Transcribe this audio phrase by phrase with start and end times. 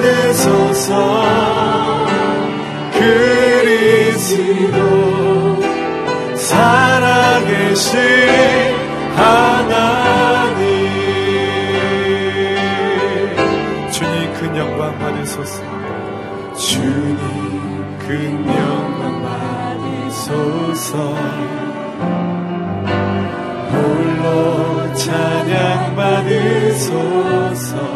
[0.00, 1.20] 받으소서
[2.92, 4.78] 그리스도
[6.34, 7.98] 살아계신
[9.14, 10.64] 하나님.
[13.90, 15.62] 주님 큰 영광 받으소서.
[16.56, 17.18] 주님
[17.98, 20.96] 큰 영광 받으소서.
[23.70, 27.89] 홀로 찬양 받으소서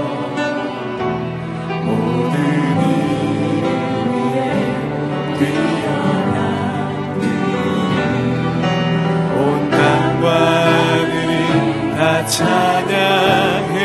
[12.34, 13.78] 찬양해.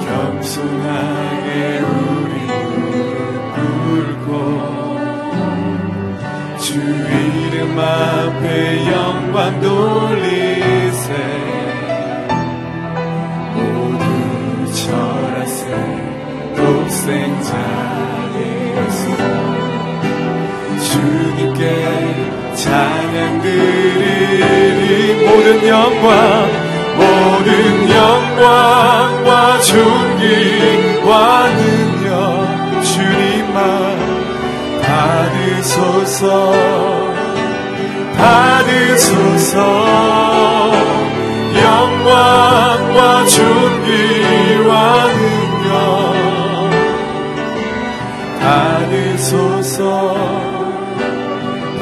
[0.00, 1.48] 겸손하게
[1.80, 2.34] 우리
[3.54, 4.28] 꿇고
[6.60, 11.08] 주 이름 앞에 영광 돌리세.
[13.54, 14.04] 모두
[14.72, 15.62] 절하세
[16.56, 17.50] 독생자
[18.38, 18.98] 예수
[20.90, 22.05] 주님께
[23.16, 26.50] 찬양 드리리 모든 영광
[26.98, 33.56] 모든 영광과 존귀와 능력 주님만
[34.82, 36.20] 받으소서
[38.16, 39.56] 받으소서.
[41.56, 44.72] 영광과 존귀와
[45.06, 45.25] 능력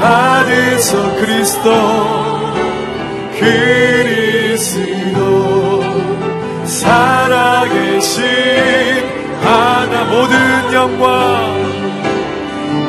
[0.04, 1.70] 받으소 그리스도
[3.38, 4.75] 그리스도.
[6.66, 8.22] 살아계신
[9.41, 10.34] 하나 모든
[10.75, 11.09] 영광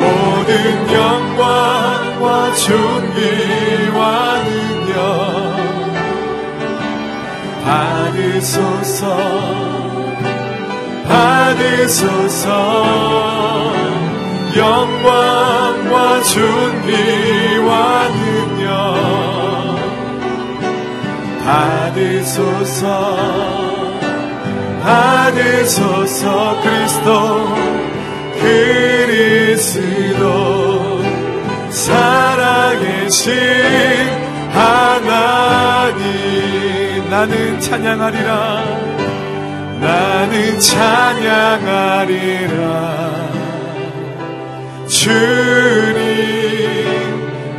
[0.01, 0.53] 모든
[0.93, 4.01] 영광과 존귀와
[4.43, 4.95] 능력.
[7.63, 9.01] 받으소서
[11.07, 12.45] 받으소서
[14.55, 18.65] 영광과 존귀와 능력
[21.43, 22.85] 받으소서
[24.81, 27.55] 받으소서 그리스도
[28.39, 29.95] 그리스도.
[31.75, 33.33] 살아계신
[34.51, 36.03] 하나님
[37.09, 38.63] 나는 찬양하리라
[39.81, 42.15] 나는 찬양하리라
[45.05, 45.11] 주님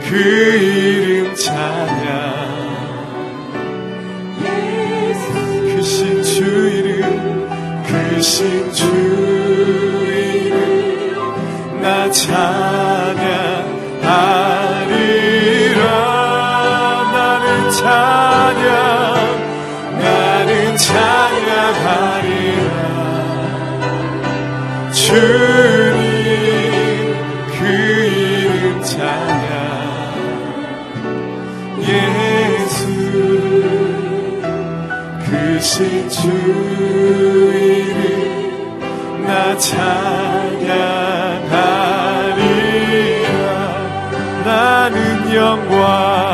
[0.03, 2.27] 그 이름 찬양.
[11.81, 12.86] 나 찬양
[35.27, 36.29] 크신 주
[37.53, 39.97] 이름 나 찬양하리라.
[44.45, 46.26] 나는 영광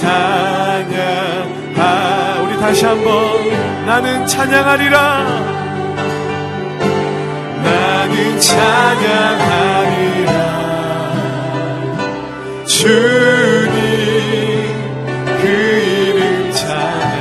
[0.00, 1.80] 찬양하
[2.42, 5.24] 우리 다시 한번 나는 찬양하리라.
[7.62, 9.52] 나는 찬양하리라.
[12.66, 13.70] 주님
[15.26, 17.12] 그 이름 찬양.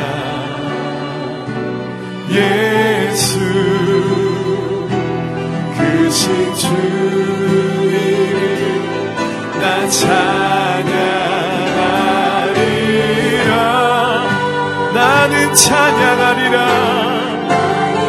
[2.31, 3.39] 예수
[5.77, 6.67] 크신 주
[7.91, 8.39] 이름
[9.59, 10.50] 나 찬양
[15.53, 16.67] 찬양하리라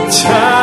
[0.09, 0.62] 찬양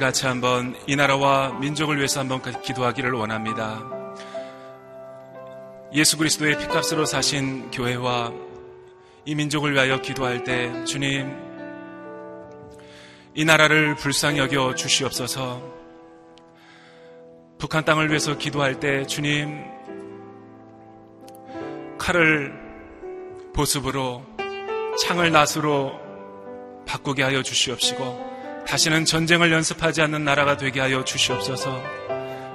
[0.00, 3.80] 같이 한번 이 나라와 민족을 위해서 한번 기도하기를 원합니다.
[5.92, 8.32] 예수 그리스도의 피값으로 사신 교회와
[9.24, 11.30] 이 민족을 위하여 기도할 때 주님
[13.34, 15.62] 이 나라를 불쌍히 여겨 주시옵소서
[17.58, 19.64] 북한 땅을 위해서 기도할 때 주님
[21.98, 22.52] 칼을
[23.52, 24.24] 보습으로
[25.02, 25.92] 창을 낫으로
[26.86, 28.29] 바꾸게 하여 주시옵시고
[28.70, 31.82] 다시는 전쟁을 연습하지 않는 나라가 되게 하여 주시옵소서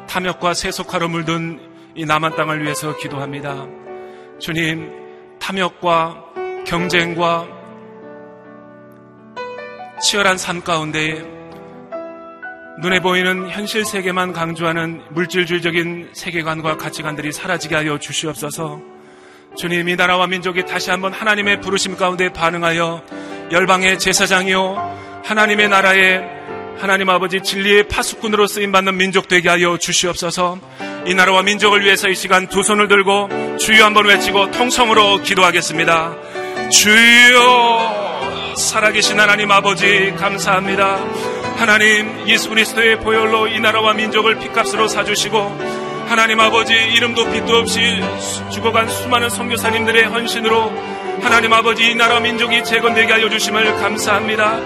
[0.08, 1.60] 탐욕과 세속화로 물든
[1.94, 3.66] 이 남한 땅을 위해서 기도합니다.
[4.40, 4.90] 주님,
[5.40, 6.24] 탐욕과
[6.66, 7.46] 경쟁과
[10.02, 11.22] 치열한 삶 가운데
[12.82, 18.80] 눈에 보이는 현실 세계만 강조하는 물질주의적인 세계관과 가치관들이 사라지게 하여 주시옵소서.
[19.58, 23.04] 주님, 이 나라와 민족이 다시 한번 하나님의 부르심 가운데 반응하여
[23.52, 26.22] 열방의 제사장이요 하나님의 나라에
[26.78, 30.60] 하나님 아버지 진리의 파수꾼으로 쓰임 받는 민족 되게 하여 주시옵소서.
[31.08, 36.16] 이 나라와 민족을 위해서 이 시간 두 손을 들고 주여 한번 외치고 통성으로 기도하겠습니다.
[36.70, 41.00] 주여 살아계신 하나님 아버지 감사합니다.
[41.58, 48.00] 하나님 예수 그리스도의 보혈로 이 나라와 민족을 피값으로 사주시고 하나님 아버지 이름도 빛도 없이
[48.52, 50.72] 죽어간 수많은 선교사님들의 헌신으로
[51.24, 54.60] 하나님 아버지 이 나라 민족이 재건되게 하여 주심을 감사합니다.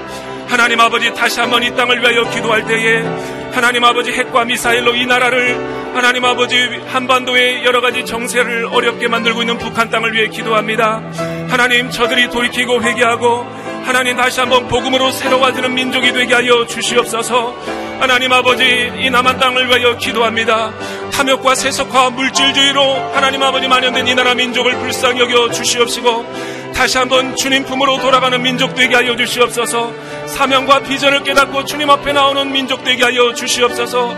[0.50, 3.04] 하나님 아버지 다시 한번 이 땅을 위하여 기도할 때에
[3.52, 9.60] 하나님 아버지 핵과 미사일로 이 나라를 하나님 아버지 한반도의 여러 가지 정세를 어렵게 만들고 있는
[9.60, 11.02] 북한 땅을 위해 기도합니다.
[11.50, 13.46] 하나님 저들이 돌이키고 회개하고
[13.86, 17.56] 하나님 다시 한번 복음으로 새로워지는 민족이 되게 하여 주시옵소서.
[18.00, 20.72] 하나님 아버지 이 남한 땅을 위하여 기도합니다.
[21.12, 27.66] 탐욕과 세속화 물질주의로 하나님 아버지 만연된 이 나라 민족을 불쌍히 여겨 주시옵시고 다시 한번 주님
[27.66, 29.92] 품으로 돌아가는 민족 되게 하여 주시옵소서.
[30.34, 34.16] 사명과 비전을 깨닫고 주님 앞에 나오는 민족 되게 하여 주시옵소서.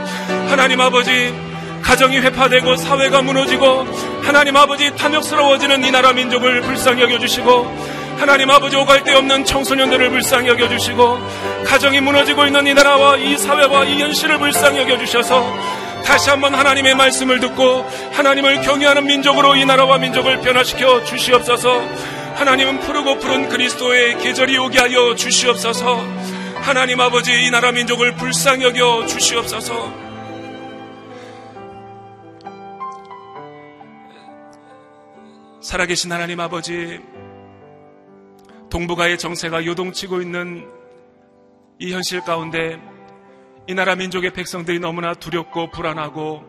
[0.49, 1.33] 하나님 아버지
[1.81, 3.87] 가정이 회파되고 사회가 무너지고
[4.21, 10.49] 하나님 아버지 탐욕스러워지는 이 나라 민족을 불쌍히 여겨주시고 하나님 아버지 오갈 데 없는 청소년들을 불쌍히
[10.49, 11.19] 여겨주시고
[11.65, 15.55] 가정이 무너지고 있는 이 나라와 이 사회와 이 현실을 불쌍히 여겨주셔서
[16.05, 21.81] 다시 한번 하나님의 말씀을 듣고 하나님을 경외하는 민족으로 이 나라와 민족을 변화시켜 주시옵소서
[22.35, 25.97] 하나님은 푸르고 푸른 그리스도의 계절이 오게 하여 주시옵소서.
[26.61, 30.11] 하나님 아버지 이 나라 민족을 불쌍히 여겨 주시옵소서.
[35.61, 36.99] 살아계신 하나님 아버지,
[38.69, 40.67] 동북아의 정세가 요동치고 있는
[41.77, 42.79] 이 현실 가운데
[43.67, 46.43] 이 나라 민족의 백성들이 너무나 두렵고 불안하고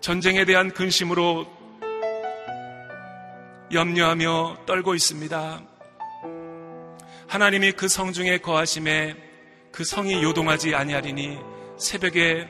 [0.00, 1.57] 전쟁에 대한 근심으로
[3.72, 5.60] 염려하며 떨고 있습니다.
[7.26, 9.14] 하나님이 그 성 중에 거하심에
[9.70, 11.38] 그 성이 요동하지 아니하리니
[11.78, 12.48] 새벽에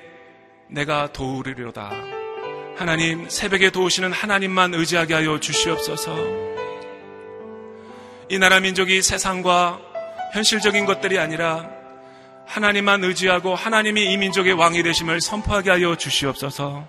[0.69, 1.91] 내가 도우리로다.
[2.77, 6.17] 하나님 새벽에 도우시는 하나님만 의지하게 하여 주시옵소서.
[8.31, 9.81] 이 나라 민족이 세상과
[10.33, 11.69] 현실적인 것들이 아니라
[12.47, 16.87] 하나님만 의지하고 하나님이 이 민족의 왕이 되심을 선포하게 하여 주시옵소서.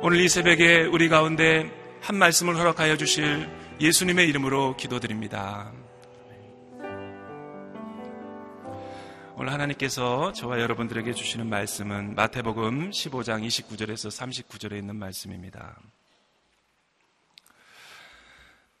[0.00, 1.70] 오늘 이 새벽에 우리 가운데
[2.04, 3.48] 한 말씀을 허락하여 주실
[3.80, 5.72] 예수님의 이름으로 기도드립니다.
[9.36, 15.80] 오늘 하나님께서 저와 여러분들에게 주시는 말씀은 마태복음 15장 29절에서 39절에 있는 말씀입니다.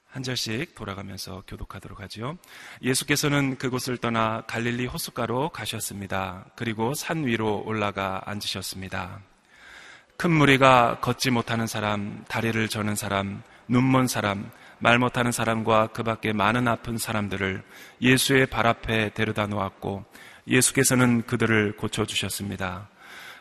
[0.04, 2.36] 한 절씩 돌아가면서 교독하도록 하죠.
[2.82, 6.44] 예수께서는 그곳을 떠나 갈릴리 호숫가로 가셨습니다.
[6.56, 9.22] 그리고 산 위로 올라가 앉으셨습니다.
[10.16, 16.32] 큰 무리가 걷지 못하는 사람, 다리를 저는 사람, 눈먼 사람, 말 못하는 사람과 그 밖에
[16.32, 17.62] 많은 아픈 사람들을
[18.00, 20.04] 예수의 발 앞에 데려다 놓았고
[20.46, 22.88] 예수께서는 그들을 고쳐주셨습니다.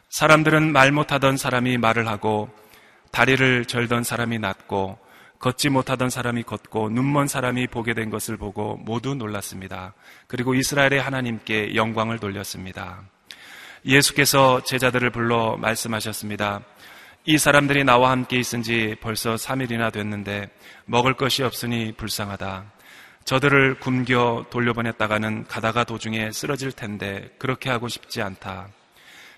[0.10, 2.50] 사람들은 말 못하던 사람이 말을 하고
[3.12, 4.98] 다리를 절던 사람이 낫고
[5.40, 9.94] 걷지 못하던 사람이 걷고 눈먼 사람이 보게 된 것을 보고 모두 놀랐습니다.
[10.28, 13.04] 그리고 이스라엘의 하나님께 영광을 돌렸습니다.
[13.86, 16.62] 예수께서 제자들을 불러 말씀하셨습니다.
[17.26, 20.50] 이 사람들이 나와 함께 있은 지 벌써 3일이나 됐는데
[20.86, 22.66] 먹을 것이 없으니 불쌍하다.
[23.26, 28.68] 저들을 굶겨 돌려보냈다가는 가다가 도중에 쓰러질 텐데 그렇게 하고 싶지 않다.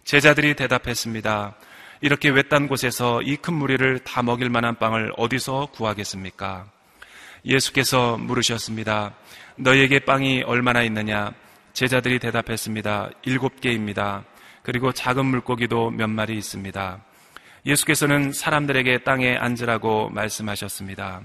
[0.04, 1.56] 제자들이 대답했습니다.
[2.02, 6.66] 이렇게 외딴 곳에서 이 큰 무리를 다 먹일 만한 빵을 어디서 구하겠습니까?
[7.46, 9.14] 예수께서 물으셨습니다.
[9.58, 11.32] 너에게 빵이 얼마나 있느냐?
[11.74, 13.10] 제자들이 대답했습니다.
[13.24, 14.24] 일곱 개입니다.
[14.66, 17.00] 그리고 작은 물고기도 몇 마리 있습니다.
[17.68, 21.22] 예수께서는 사람들에게 땅에 앉으라고 말씀하셨습니다.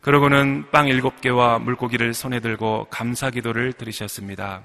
[0.00, 4.62] 그러고는 빵 일곱 개와 물고기를 손에 들고 감사 기도를 드리셨습니다.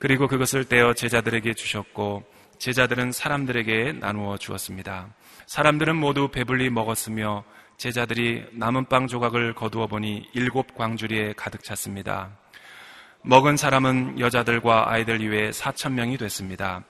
[0.00, 2.24] 그리고 그것을 떼어 제자들에게 주셨고
[2.58, 5.06] 제자들은 사람들에게 나누어 주었습니다.
[5.46, 7.44] 사람들은 모두 배불리 먹었으며
[7.76, 12.30] 제자들이 남은 빵 조각을 거두어 보니 일곱 광주리에 가득 찼습니다.
[13.22, 16.82] 먹은 사람은 여자들과 아이들 이외에 사천 명이 됐습니다.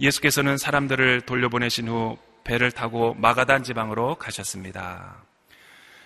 [0.00, 5.22] 예수께서는 사람들을 돌려보내신 후 배를 타고 마가단 지방으로 가셨습니다.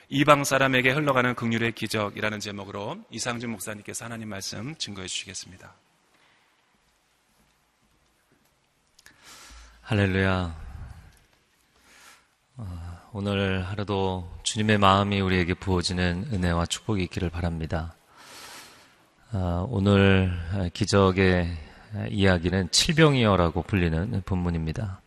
[0.09, 5.73] 이방 사람에게 흘러가는 극률의 기적이라는 제목으로 이상준 목사님께서 하나님 말씀 증거해 주시겠습니다.
[9.83, 10.65] 할렐루야.
[12.57, 17.95] 어, 오늘 하루도 주님의 마음이 우리에게 부어지는 은혜와 축복이 있기를 바랍니다.
[19.33, 21.64] 어, 오늘 기적의
[22.11, 25.01] 이야기는 칠병이어라고 불리는 본문입니다.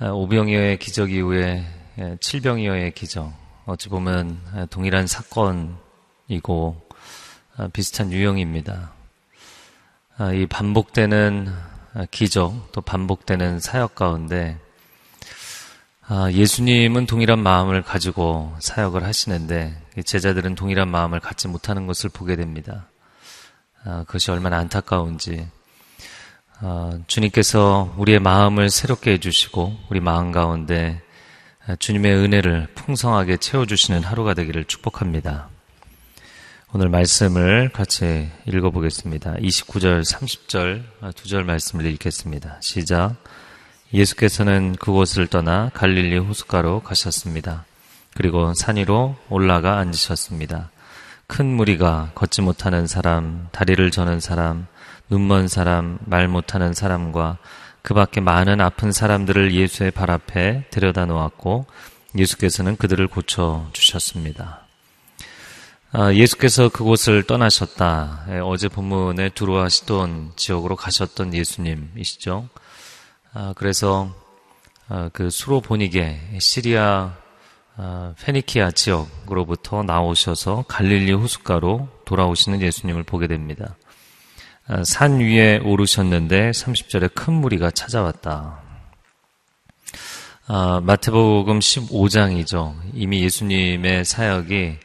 [0.00, 1.64] 어, 오병이어의 기적 이후에
[2.20, 3.32] 칠병이어의 기적.
[3.64, 6.88] 어찌 보면 동일한 사건이고
[7.72, 8.92] 비슷한 유형입니다.
[10.34, 11.52] 이 반복되는
[11.94, 14.58] 아, 기적 또 반복되는 사역 가운데
[16.06, 22.88] 아, 예수님은 동일한 마음을 가지고 사역을 하시는데 제자들은 동일한 마음을 갖지 못하는 것을 보게 됩니다.
[23.84, 25.46] 아, 그것이 얼마나 안타까운지
[27.06, 31.02] 주님께서 우리의 마음을 새롭게 해주시고 우리 마음 가운데
[31.78, 35.48] 주님의 은혜를 풍성하게 채워주시는 하루가 되기를 축복합니다.
[36.72, 39.34] 오늘 말씀을 같이 읽어보겠습니다.
[39.34, 42.58] 29절, 30절 두 절 말씀을 읽겠습니다.
[42.60, 43.16] 시작.
[43.92, 47.66] 예수께서는 그곳을 떠나 갈릴리 호숫가로 가셨습니다.
[48.14, 50.70] 그리고 산 위로 올라가 앉으셨습니다.
[51.26, 54.66] 큰 무리가 걷지 못하는 사람, 다리를 저는 사람,
[55.12, 57.36] 눈먼 사람, 말 못하는 사람과
[57.82, 61.66] 그 밖에 많은 아픈 사람들을 예수의 발 앞에 데려다 놓았고
[62.16, 64.60] 예수께서는 그들을 고쳐 주셨습니다.
[65.92, 68.24] 아, 예수께서 그곳을 떠나셨다.
[68.30, 72.48] 예, 어제 본문에 두루와 시돈 지역으로 가셨던 예수님이시죠.
[73.34, 74.14] 아, 그래서
[74.88, 77.12] 아, 그 수로 보니게 시리아
[78.18, 83.76] 페니키아 지역으로부터 나오셔서 갈릴리 호숫가로 돌아오시는 예수님을 보게 됩니다.
[84.84, 88.60] 산 위에 오르셨는데 30절에 큰 무리가 찾아왔다.
[90.46, 92.74] 아, 마태복음 15장이죠.
[92.94, 94.78] 이미 예수님의 사역이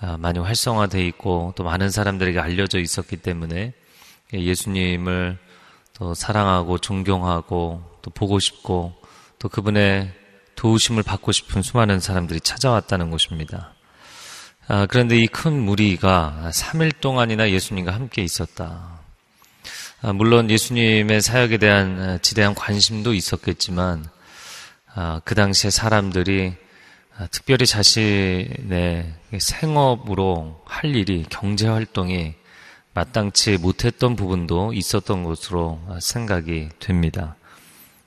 [0.00, 3.72] 아, 많이 활성화되어 있고 또 많은 사람들에게 알려져 있었기 때문에
[4.32, 5.38] 예수님을
[5.94, 8.94] 또 사랑하고 존경하고 또 보고 싶고
[9.38, 10.12] 또 그분의
[10.56, 13.74] 도우심을 받고 싶은 수많은 사람들이 찾아왔다는 것입니다.
[14.66, 19.01] 아, 그런데 이 큰 무리가 3일 동안이나 예수님과 함께 있었다.
[20.04, 24.04] 아, 물론 예수님의 사역에 대한 지대한 관심도 있었겠지만
[24.96, 26.54] 아, 그 당시에 사람들이
[27.16, 32.34] 아, 특별히 자신의 생업으로 할 일이 경제 활동이
[32.94, 37.36] 마땅치 못했던 부분도 있었던 것으로 생각이 됩니다.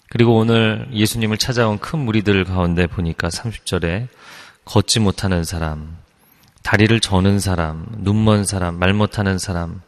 [0.10, 4.10] 그리고 오늘 예수님을 찾아온 큰 무리들 가운데 보니까 30절에
[4.66, 5.96] 걷지 못하는 사람,
[6.62, 9.82] 다리를 저는 사람, 눈먼 사람, 말 못하는 사람,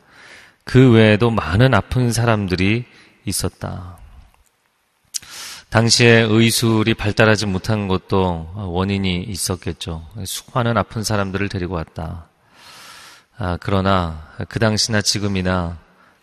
[0.67, 2.83] 그 외에도 많은 아픈 사람들이
[3.23, 3.97] 있었다.
[5.69, 10.05] 당시에 의술이 발달하지 못한 것도 원인이 있었겠죠.
[10.25, 12.27] 수많은 아픈 사람들을 데리고 왔다.
[13.37, 15.77] 아, 그러나 그 당시나 지금이나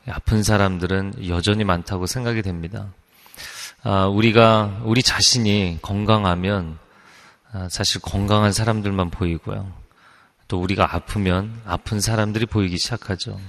[0.07, 2.89] 아픈 사람들은 여전히 많다고 생각이 됩니다.
[3.83, 6.79] 아, 우리가 우리 자신이 건강하면
[7.51, 9.73] 아, 사실 건강한 사람들만 보이고요.
[10.49, 13.41] 또 우리가 아프면 아픈 사람들이 보이기 시작하죠.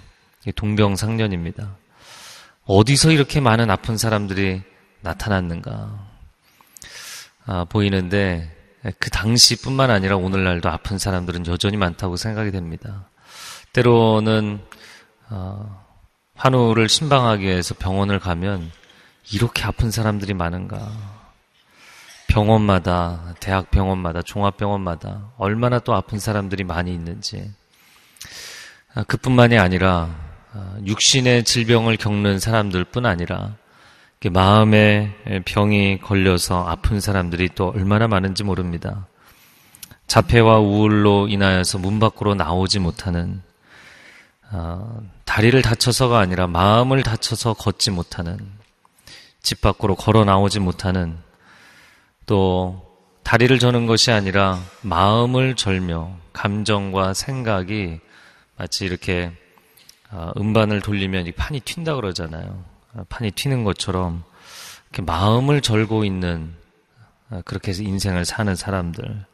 [0.52, 1.78] 동병상련입니다.
[2.66, 4.62] 어디서 이렇게 많은 아픈 사람들이
[5.02, 6.08] 나타났는가
[7.46, 8.52] 아, 보이는데
[9.00, 13.10] 그 당시뿐만 아니라 오늘날도 아픈 사람들은 여전히 많다고 생각이 됩니다.
[13.74, 14.62] 때로는
[15.30, 15.86] 어,
[16.36, 18.72] 환우를 신방하기 위해서 병원을 가면
[19.32, 20.92] 이렇게 아픈 사람들이 많은가?
[22.28, 27.52] 병원마다, 대학 병원마다, 종합병원마다 얼마나 또 아픈 사람들이 많이 있는지.
[28.94, 30.25] 아, 그뿐만이 아니라 아,
[30.86, 33.56] 육신의 질병을 겪는 사람들뿐 아니라
[34.32, 39.08] 마음의 병이 걸려서 아픈 사람들이 또 얼마나 많은지 모릅니다.
[40.08, 43.42] 자폐와 우울로 인하여서 문 밖으로 나오지 못하는
[44.52, 48.38] 아, 다리를 다쳐서가 아니라 마음을 다쳐서 걷지 못하는
[49.42, 51.18] 집 밖으로 걸어 나오지 못하는
[52.26, 52.82] 또
[53.24, 58.00] 다리를 저는 것이 아니라 마음을 절며 감정과 생각이
[58.58, 59.45] 마치 이렇게 아,
[60.38, 62.64] 음반을 돌리면 이 판이 튄다 그러잖아요.
[62.96, 64.24] 아, 판이 튀는 것처럼
[64.90, 66.54] 이렇게 마음을 절고 있는
[67.30, 69.26] 아, 그렇게 해서 인생을 사는 사람들.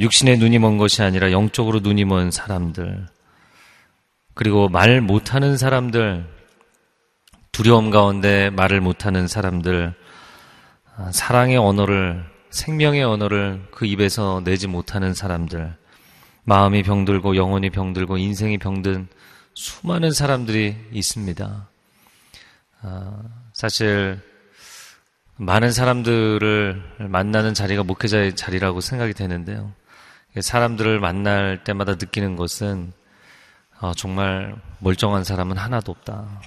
[0.00, 3.06] 육신의 눈이 먼 것이 아니라 영적으로 눈이 먼 사람들.
[4.34, 6.26] 그리고 말 못하는 사람들,
[7.52, 9.94] 두려움 가운데 말을 못하는 사람들,
[11.12, 15.76] 사랑의 언어를, 생명의 언어를 그 입에서 내지 못하는 사람들,
[16.50, 19.06] 마음이 병들고 영혼이 병들고 인생이 병든
[19.54, 21.68] 수많은 사람들이 있습니다.
[22.82, 24.20] 아, 사실
[25.36, 29.72] 많은 사람들을 만나는 자리가 목회자의 자리라고 생각이 되는데요.
[30.40, 32.92] 사람들을 만날 때마다 느끼는 것은
[33.80, 36.40] 어, 정말 멀쩡한 사람은 하나도 없다.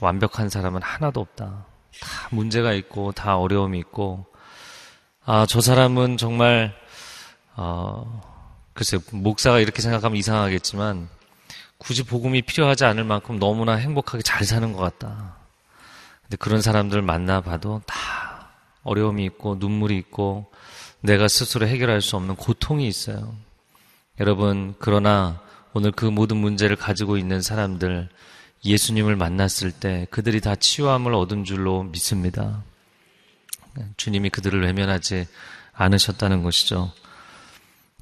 [0.00, 1.44] 완벽한 사람은 하나도 없다.
[2.00, 4.26] 다 문제가 있고 다 어려움이 있고
[5.24, 6.74] 아, 저 사람은 정말
[7.54, 8.35] 어,
[8.76, 11.08] 글쎄 목사가 이렇게 생각하면 이상하겠지만
[11.78, 15.36] 굳이 복음이 필요하지 않을 만큼 너무나 행복하게 잘 사는 것 같다.
[16.22, 18.50] 근데 그런 사람들 만나봐도 다
[18.82, 20.52] 어려움이 있고 눈물이 있고
[21.00, 23.34] 내가 스스로 해결할 수 없는 고통이 있어요.
[24.20, 25.40] 여러분, 그러나
[25.72, 28.08] 오늘 그 모든 문제를 가지고 있는 사람들
[28.64, 32.62] 예수님을 만났을 때 그들이 다 치유함을 얻은 줄로 믿습니다.
[33.96, 35.26] 주님이 그들을 외면하지
[35.72, 36.92] 않으셨다는 것이죠.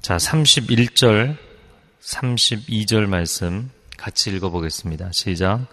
[0.05, 1.35] 자, 31절
[1.99, 5.11] 32절 말씀 같이 읽어보겠습니다.
[5.11, 5.65] 시작.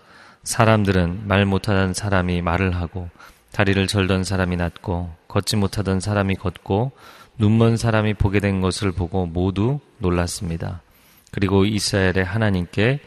[0.43, 3.11] 사람들은 말 못하던 사람이 말을 하고
[3.53, 6.93] 다리를 절던 사람이 낫고 걷지 못하던 사람이 걷고
[7.37, 10.81] 눈먼 사람이 보게 된 것을 보고 모두 놀랐습니다.
[11.31, 13.01] 그리고 이스라엘의 하나님께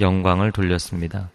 [0.00, 1.30] 영광을 돌렸습니다.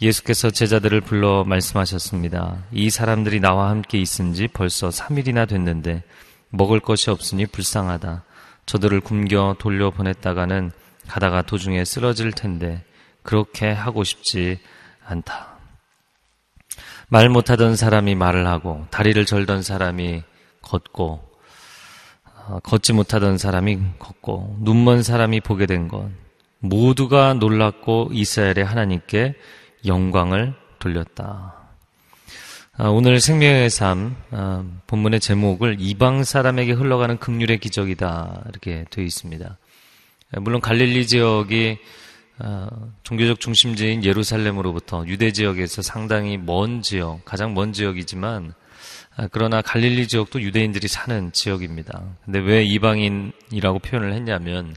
[0.00, 2.64] 예수께서 제자들을 불러 말씀하셨습니다.
[2.72, 6.02] 이 사람들이 나와 함께 있은 지 벌써 3일이나 됐는데
[6.48, 8.24] 먹을 것이 없으니 불쌍하다.
[8.66, 10.70] 저들을 굶겨 돌려보냈다가는
[11.08, 12.84] 가다가 도중에 쓰러질 텐데
[13.22, 14.58] 그렇게 하고 싶지
[15.04, 15.56] 않다.
[17.08, 20.22] 말 못하던 사람이 말을 하고 다리를 절던 사람이
[20.62, 21.24] 걷고
[22.24, 26.10] 어, 걷지 못하던 사람이 걷고 눈먼 사람이 보게 된 것
[26.58, 29.34] 모두가 놀랐고 이스라엘의 하나님께
[29.86, 31.65] 영광을 돌렸다.
[32.78, 39.56] 아, 오늘 생명의 삶 아, 본문의 제목을 이방 사람에게 흘러가는 극률의 기적이다 이렇게 되어 있습니다.
[40.42, 41.78] 물론 갈릴리 지역이
[42.40, 42.68] 어,
[43.02, 48.52] 종교적 중심지인 예루살렘으로부터 유대 지역에서 상당히 먼 지역, 가장 먼 지역이지만
[49.16, 52.02] 아, 그러나 갈릴리 지역도 유대인들이 사는 지역입니다.
[52.26, 54.76] 근데 왜 이방인이라고 표현을 했냐면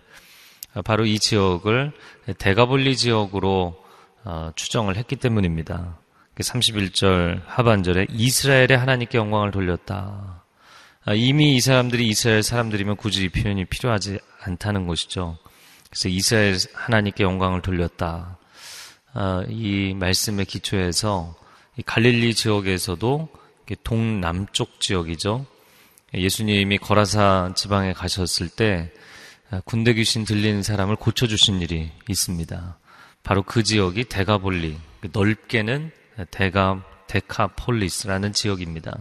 [0.73, 1.91] 아, 바로 이 지역을
[2.37, 3.83] 대가볼리 지역으로
[4.23, 5.98] 어, 추정을 했기 때문입니다.
[6.43, 10.43] 31절 하반절에 이스라엘의 하나님께 영광을 돌렸다.
[11.05, 15.37] 아, 이미 이 사람들이 이스라엘 사람들이면 굳이 이 표현이 필요하지 않다는 것이죠.
[15.89, 18.37] 그래서 이스라엘 하나님께 영광을 돌렸다.
[19.49, 21.35] 이 말씀의 기초에서
[21.85, 23.29] 갈릴리 지역에서도
[23.83, 25.45] 동남쪽 지역이죠.
[26.13, 28.91] 예수님이 거라사 지방에 가셨을 때
[29.65, 32.77] 군대 귀신 들린 사람을 고쳐주신 일이 있습니다.
[33.23, 34.77] 바로 그 지역이 데가볼리,
[35.11, 35.91] 넓게는
[36.31, 38.97] 데가, 데카폴리스라는 지역입니다.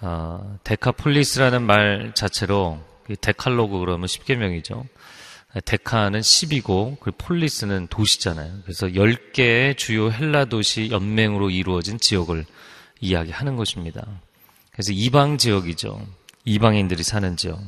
[0.00, 2.80] 어, 데카폴리스라는 말 자체로
[3.20, 4.84] Decalogue 그러면 10계명이죠.
[5.64, 8.60] 데카는 10이고 그 폴리스는 도시잖아요.
[8.62, 12.46] 그래서 10개의 주요 헬라 도시 연맹으로 이루어진 지역을
[13.00, 14.06] 이야기하는 것입니다.
[14.72, 16.00] 그래서 이방 지역이죠.
[16.44, 17.60] 이방인들이 사는 지역.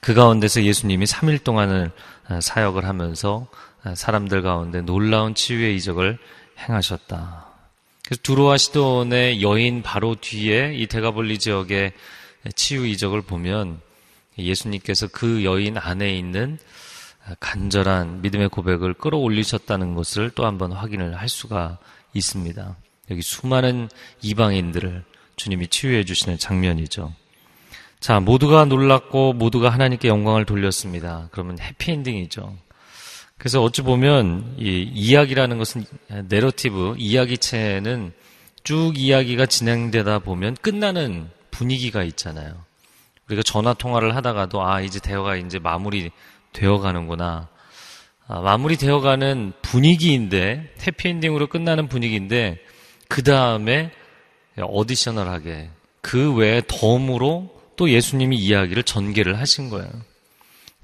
[0.00, 1.92] 그 가운데서 예수님이 3일 동안을
[2.28, 3.46] 어, 사역을 하면서
[3.84, 6.18] 어, 사람들 가운데 놀라운 치유의 이적을
[6.68, 7.46] 행하셨다.
[8.04, 11.92] 그래서 두로와 시돈의 여인 바로 뒤에 이 대가볼리 지역의
[12.56, 13.80] 치유 이적을 보면
[14.38, 16.58] 예수님께서 그 여인 안에 있는
[17.38, 21.78] 간절한 믿음의 고백을 끌어올리셨다는 것을 또 한 번 확인을 할 수가
[22.14, 22.76] 있습니다.
[23.10, 23.88] 여기 수많은
[24.22, 25.04] 이방인들을
[25.36, 27.14] 주님이 치유해 주시는 장면이죠.
[28.00, 31.28] 자, 모두가 놀랐고 모두가 하나님께 영광을 돌렸습니다.
[31.30, 32.56] 그러면 해피엔딩이죠.
[33.42, 35.84] 그래서 어찌 보면 이 이야기라는 것은
[36.28, 38.12] 내러티브, 이야기체는
[38.62, 42.64] 쭉 이야기가 진행되다 보면 끝나는 분위기가 있잖아요.
[43.26, 46.12] 우리가 전화 통화를 하다가도 아 이제 대화가 이제 마무리
[46.52, 47.48] 되어 가는구나.
[48.28, 52.60] 아, 마무리 되어 가는 분위기인데 해피엔딩으로 끝나는 분위기인데
[53.08, 53.90] 그 다음에
[54.56, 55.68] 어디셔널하게
[56.00, 59.90] 그 외에 덤으로 또 예수님이 이야기를 전개를 하신 거예요.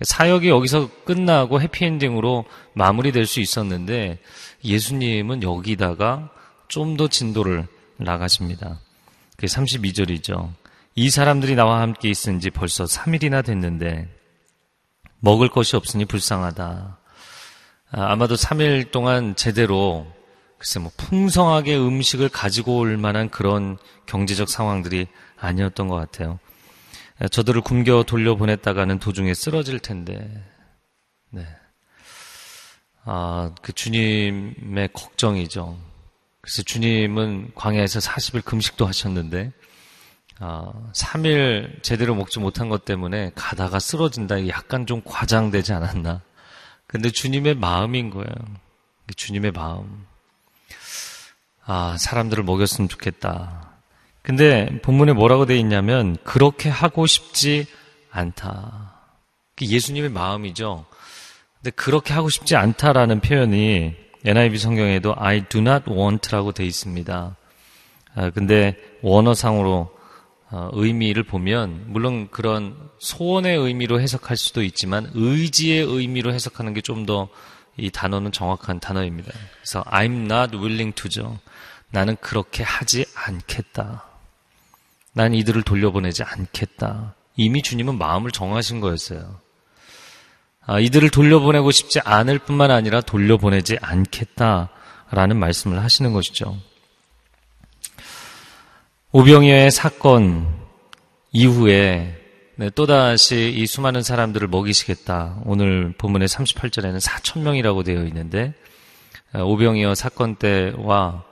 [0.01, 4.19] 사역이 여기서 끝나고 해피엔딩으로 마무리될 수 있었는데
[4.65, 6.31] 예수님은 여기다가
[6.69, 8.81] 좀 더 진도를 나가십니다.
[9.37, 10.53] 그게 32절이죠.
[10.95, 14.09] 이 사람들이 나와 함께 있은 지 벌써 3일이나 됐는데
[15.21, 16.99] 먹을 것이 없으니 불쌍하다.
[17.91, 20.07] 아, 아마도 3일 동안 제대로
[20.59, 25.07] 글쎄 뭐 풍성하게 음식을 가지고 올 만한 그런 경제적 상황들이
[25.37, 26.39] 아니었던 것 같아요.
[27.31, 30.45] 저들을 굶겨 돌려보냈다가는 도중에 쓰러질 텐데,
[31.31, 31.47] 네.
[33.05, 35.79] 아, 그 주님의 걱정이죠.
[36.41, 39.53] 그래서 주님은 광야에서 40일 금식도 하셨는데,
[40.39, 44.47] 아, 3일 제대로 먹지 못한 것 때문에 가다가 쓰러진다.
[44.49, 46.23] 약간 좀 과장되지 않았나.
[46.87, 48.33] 근데 주님의 마음인 거예요.
[49.17, 50.07] 주님의 마음.
[51.65, 53.68] 아, 사람들을 먹였으면 좋겠다.
[54.29, 57.67] 근데 본문에 뭐라고 되어 있냐면, 그렇게 하고 싶지
[58.11, 58.95] 않다.
[59.61, 60.85] 예수님의 마음이죠.
[61.57, 67.37] 근데 그렇게 하고 싶지 않다라는 표현이 NIV 성경에도 I do not want라고 되어 있습니다.
[68.15, 69.97] 아, 근데 원어상으로
[70.51, 77.07] 어, 의미를 보면 물론 그런 소원의 의미로 해석할 수도 있지만 의지의 의미로 해석하는 게 좀
[77.07, 77.29] 더
[77.79, 79.31] 이 단어는 정확한 단어입니다.
[79.55, 81.39] 그래서 I'm not willing to죠.
[81.91, 84.05] 나는 그렇게 하지 않겠다.
[85.19, 87.17] 난 이들을 돌려보내지 않겠다.
[87.35, 89.41] 이미 주님은 마음을 정하신 거였어요.
[90.65, 96.57] 아, 이들을 돌려보내고 싶지 않을 뿐만 아니라 돌려보내지 않겠다라는 말씀을 하시는 것이죠.
[99.11, 100.47] 오병이어의 사건
[101.33, 102.17] 이후에
[102.55, 105.41] 네, 또다시 이 수많은 사람들을 먹이시겠다.
[105.47, 108.55] 오늘 본문의 38절에는 4천 명이라고 되어 있는데
[109.33, 111.25] 아, 오병이어 사건 때와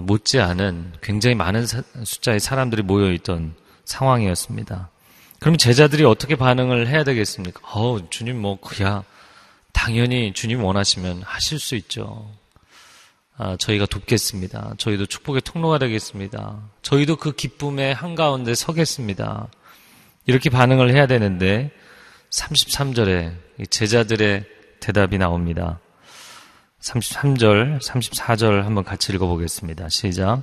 [0.00, 4.90] 못지 않은 굉장히 많은 숫자의 사람들이 모여 있던 상황이었습니다.
[5.40, 7.60] 그럼 제자들이 어떻게 반응을 해야 되겠습니까?
[7.64, 9.04] 어, 주님 뭐 그야
[9.72, 12.30] 당연히 주님 원하시면 하실 수 있죠.
[13.36, 14.74] 아, 저희가 돕겠습니다.
[14.78, 16.60] 저희도 축복의 통로가 되겠습니다.
[16.82, 19.48] 저희도 그 기쁨의 한가운데 서겠습니다.
[20.26, 21.72] 이렇게 반응을 해야 되는데
[22.30, 23.34] 33절에
[23.68, 24.44] 제자들의
[24.80, 25.80] 대답이 나옵니다.
[26.82, 29.88] 33절, 34절 한번 같이 읽어보겠습니다.
[29.88, 30.42] 시작.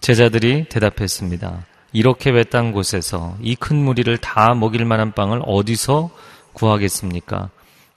[0.00, 1.64] 제자들이 대답했습니다.
[1.92, 6.10] 이렇게 외딴 곳에서 이 큰 무리를 다 먹일 만한 빵을 어디서
[6.52, 7.50] 구하겠습니까?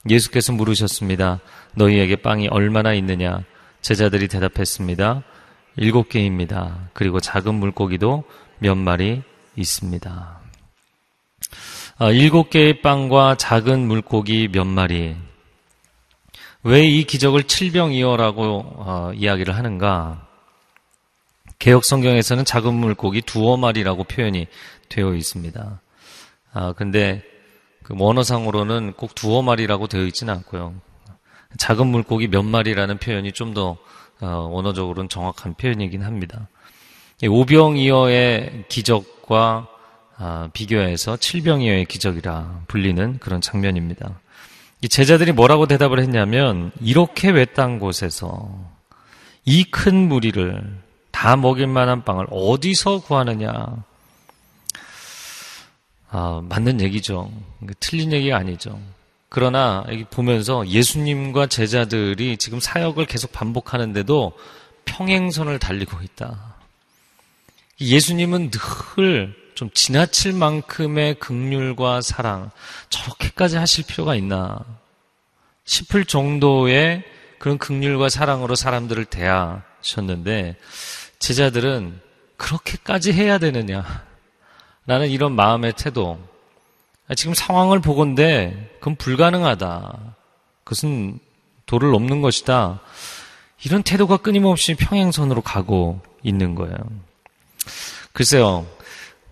[0.08, 1.40] 예수께서 물으셨습니다.
[1.74, 3.42] 너희에게 빵이 얼마나 있느냐?
[3.82, 5.22] 제자들이 대답했습니다.
[5.76, 6.88] 일곱 개입니다.
[6.94, 8.24] 그리고 작은 물고기도
[8.58, 9.22] 몇 마리
[9.56, 10.40] 있습니다.
[11.98, 15.16] 아, 일곱 개의 빵과 작은 물고기 몇 마리.
[16.62, 20.26] 왜 이 기적을 칠병이어라고 어, 이야기를 하는가?
[21.58, 24.46] 개혁 성경에서는 작은 물고기 두어 마리라고 표현이
[24.88, 25.80] 되어 있습니다.
[26.52, 27.22] 아, 근데
[27.82, 30.74] 그 원어상으로는 꼭 두어 마리라고 되어 있지는 않고요.
[31.58, 33.78] 작은 물고기 몇 마리라는 표현이 좀더
[34.20, 36.48] 어, 원어적으로는 정확한 표현이긴 합니다.
[37.26, 39.66] 오병이어의 기적과
[40.16, 44.20] 아, 비교해서 칠병이어의 기적이라 불리는 그런 장면입니다.
[44.82, 48.48] 이 제자들이 뭐라고 대답을 했냐면 이렇게 외딴 곳에서
[49.44, 53.50] 이 큰 무리를 다 먹일 만한 빵을 어디서 구하느냐?
[56.10, 57.30] 아, 맞는 얘기죠.
[57.78, 58.78] 틀린 얘기가 아니죠.
[59.28, 64.32] 그러나 보면서 예수님과 제자들이 지금 사역을 계속 반복하는데도
[64.86, 66.56] 평행선을 달리고 있다.
[67.80, 72.50] 예수님은 늘좀 지나칠 만큼의 극률과 사랑
[72.88, 74.58] 저렇게까지 하실 필요가 있나
[75.64, 77.04] 싶을 정도의
[77.38, 80.56] 그런 극률과 사랑으로 사람들을 대하셨는데
[81.18, 82.00] 제자들은
[82.36, 84.04] 그렇게까지 해야 되느냐
[84.86, 86.18] 라는 이런 마음의 태도
[87.10, 90.14] 아, 지금 상황을 보건데 그건 불가능하다.
[90.62, 91.18] 그것은
[91.66, 92.80] 도를 넘는 것이다.
[93.64, 96.76] 이런 태도가 끊임없이 평행선으로 가고 있는 거예요.
[98.12, 98.64] 글쎄요,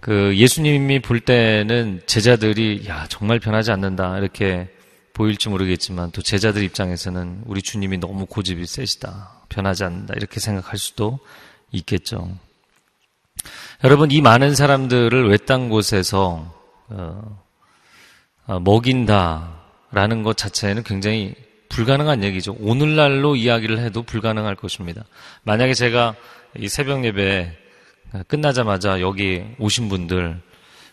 [0.00, 4.68] 그 예수님이 볼 때는 제자들이 야 정말 변하지 않는다 이렇게
[5.12, 11.18] 보일지 모르겠지만 또 제자들 입장에서는 우리 주님이 너무 고집이 세시다 변하지 않는다 이렇게 생각할 수도
[11.72, 12.30] 있겠죠.
[13.84, 16.54] 여러분 이 많은 사람들을 외딴 곳에서
[16.90, 17.42] 어,
[18.46, 21.34] 어, 먹인다라는 것 자체는 굉장히
[21.68, 22.56] 불가능한 얘기죠.
[22.60, 25.04] 오늘날로 이야기를 해도 불가능할 것입니다.
[25.42, 26.14] 만약에 제가
[26.56, 27.67] 이 새벽 예배
[28.26, 30.40] 끝나자마자 여기 오신 분들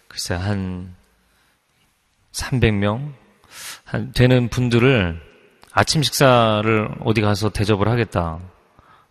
[0.08, 0.95] 글쎄 한
[2.32, 3.13] 300명
[3.86, 5.21] 한 되는 분들을
[5.71, 8.39] 아침 식사를 어디 가서 대접을 하겠다.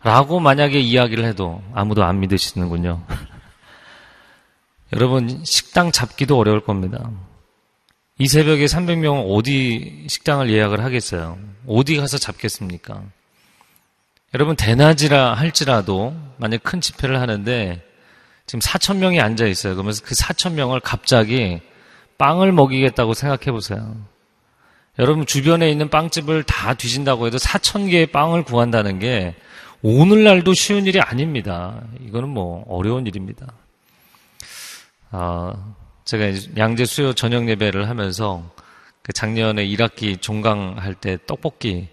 [0.01, 3.03] 라고 만약에 이야기를 해도 아무도 안 믿으시는군요.
[4.93, 7.09] 여러분, 식당 잡기도 어려울 겁니다.
[8.17, 11.37] 이 새벽에 300명은 어디 식당을 예약을 하겠어요?
[11.67, 13.03] 어디 가서 잡겠습니까?
[14.33, 17.83] 여러분, 대낮이라 할지라도 만약 큰 집회를 하는데
[18.45, 19.73] 지금 4천 명이 앉아 있어요.
[19.73, 21.61] 그러면서 그 4천 명을 갑자기
[22.17, 23.95] 빵을 먹이겠다고 생각해 보세요.
[24.99, 29.35] 여러분 주변에 있는 빵집을 다 뒤진다고 해도 4천 개의 빵을 구한다는 게
[29.81, 31.81] 오늘날도 쉬운 일이 아닙니다.
[32.01, 33.47] 이거는 뭐 어려운 일입니다.
[35.11, 35.53] 아,
[36.05, 36.25] 제가
[36.57, 38.43] 양재 수요 저녁 예배를 하면서
[39.01, 41.87] 그 작년에 1학기 종강할 때 떡볶이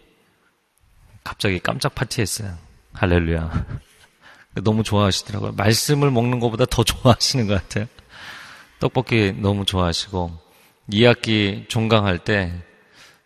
[1.25, 2.55] 갑자기 깜짝 파티했어요.
[2.95, 3.67] 할렐루야.
[4.63, 5.53] 너무 좋아하시더라고요.
[5.53, 7.87] 말씀을 먹는 것보다 더 좋아하시는 것 같아요.
[8.81, 10.33] 떡볶이 너무 좋아하시고
[10.91, 12.53] 2학기 종강할 때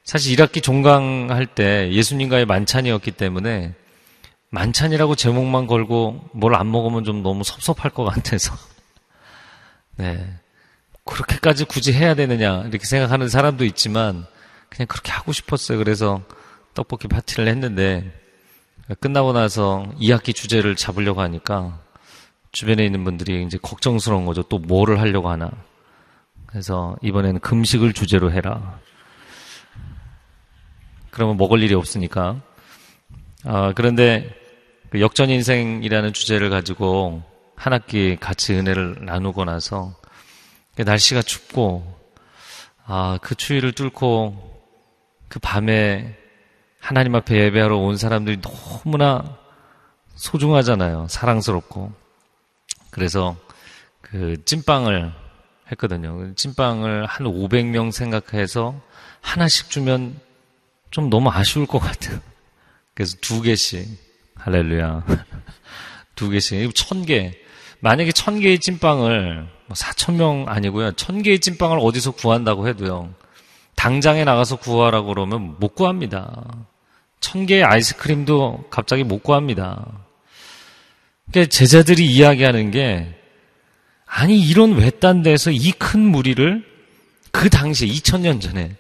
[0.04, 3.74] 사실 1학기 종강할 때 예수님과의 만찬이었기 때문에
[4.50, 8.54] 만찬이라고 제목만 걸고 뭘 안 먹으면 좀 너무 섭섭할 것 같아서
[9.96, 10.38] 네
[11.04, 14.26] 그렇게까지 굳이 해야 되느냐 이렇게 생각하는 사람도 있지만
[14.68, 15.78] 그냥 그렇게 하고 싶었어요.
[15.78, 16.22] 그래서
[16.74, 18.12] 떡볶이 파티를 했는데
[18.94, 21.80] 끝나고 나서 2학기 주제를 잡으려고 하니까
[22.52, 24.42] 주변에 있는 분들이 이제 걱정스러운 거죠.
[24.44, 25.50] 또 뭐를 하려고 하나.
[26.46, 28.78] 그래서 이번에는 금식을 주제로 해라.
[31.10, 32.40] 그러면 먹을 일이 없으니까.
[33.44, 34.34] 아, 그런데
[34.90, 37.22] 그 역전 인생이라는 주제를 가지고
[37.56, 39.94] 한 학기 같이 은혜를 나누고 나서
[40.76, 41.96] 날씨가 춥고
[42.84, 44.62] 아, 그 추위를 뚫고
[45.28, 46.16] 그 밤에
[46.86, 49.36] 하나님 앞에 예배하러 온 사람들이 너무나
[50.14, 51.08] 소중하잖아요.
[51.10, 51.92] 사랑스럽고.
[52.90, 53.34] 그래서
[54.00, 55.12] 그 찐빵을
[55.72, 56.32] 했거든요.
[56.36, 58.80] 찐빵을 한 500명 생각해서
[59.20, 60.20] 하나씩 주면
[60.92, 62.20] 좀 너무 아쉬울 것 같아요.
[62.94, 63.84] 그래서 두 개씩.
[64.36, 65.04] 할렐루야.
[66.14, 66.72] 두 개씩.
[66.76, 67.36] 천 개.
[67.80, 70.92] 만약에 천 개의 찐빵을 4천 뭐명 아니고요.
[70.92, 73.12] 천 개의 찐빵을 어디서 구한다고 해도요.
[73.74, 76.44] 당장에 나가서 구하라고 그러면 못 구합니다.
[77.26, 79.84] 천 개의 아이스크림도 갑자기 못 구합니다.
[81.28, 83.18] 그러니까 제자들이 이야기하는 게
[84.06, 86.64] 아니 이런 외딴 데서 이 큰 무리를
[87.32, 88.76] 그 당시에 2000년 전에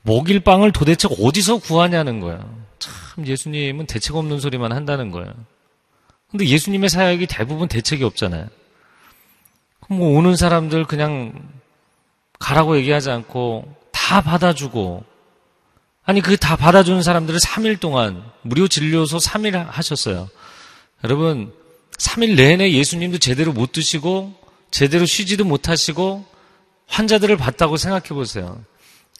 [0.00, 2.42] 먹일 빵을 도대체 어디서 구하냐는 거야.
[2.78, 5.34] 참 예수님은 대책 없는 소리만 한다는 거예요.
[6.30, 8.46] 근데 예수님의 사역이 대부분 대책이 없잖아요.
[9.80, 11.34] 그럼 뭐 오는 사람들 그냥
[12.38, 15.04] 가라고 얘기하지 않고 다 받아주고
[16.10, 20.28] 아니, 그 다 받아주는 사람들을 3일 동안 무료 진료소 3일 하셨어요.
[21.04, 21.52] 여러분,
[21.98, 24.34] 3일 내내 예수님도 제대로 못 드시고,
[24.72, 26.26] 제대로 쉬지도 못하시고,
[26.88, 28.60] 환자들을 봤다고 생각해 보세요.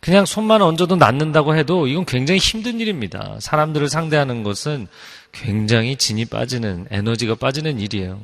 [0.00, 3.36] 그냥 손만 얹어도 낫는다고 해도 이건 굉장히 힘든 일입니다.
[3.40, 4.88] 사람들을 상대하는 것은
[5.30, 8.20] 굉장히 진이 빠지는, 에너지가 빠지는 일이에요.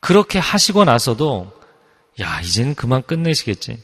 [0.00, 1.50] 그렇게 하시고 나서도
[2.20, 3.78] 야, 이제는 그만 끝내시겠지.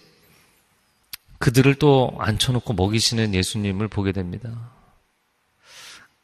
[1.38, 4.72] 그들을 또 앉혀놓고 먹이시는 예수님을 보게 됩니다.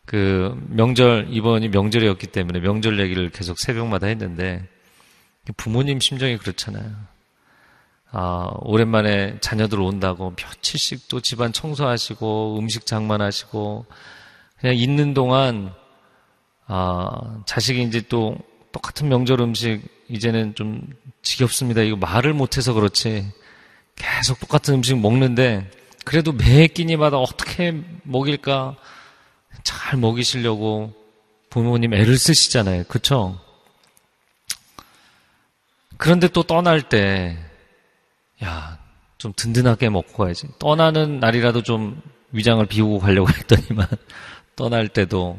[0.06, 4.66] 그 명절, 이번이 명절이었기 때문에 명절 얘기를 계속 새벽마다 했는데
[5.56, 6.90] 부모님 심정이 그렇잖아요.
[8.10, 13.86] 아, 오랜만에 자녀들 온다고 며칠씩 또 집안 청소하시고 음식 장만하시고
[14.60, 15.72] 그냥 있는 동안
[16.66, 18.36] 아, 자식이 이제 또
[18.70, 20.86] 똑같은 명절 음식 이제는 좀
[21.22, 21.82] 지겹습니다.
[21.82, 23.32] 이거 말을 못해서 그렇지.
[23.96, 25.70] 계속 똑같은 음식 먹는데
[26.04, 28.76] 그래도 매 끼니마다 어떻게 먹일까
[29.62, 30.92] 잘 먹이시려고
[31.50, 32.84] 부모님 애를 쓰시잖아요.
[32.84, 33.38] 그쵸?
[35.98, 37.38] 그런데 또 떠날 때,
[38.42, 38.78] 야,
[39.18, 40.48] 좀 든든하게 먹고 가야지.
[40.58, 42.02] 떠나는 날이라도 좀
[42.32, 43.86] 위장을 비우고 가려고 했더니만,
[44.56, 45.38] 떠날 때도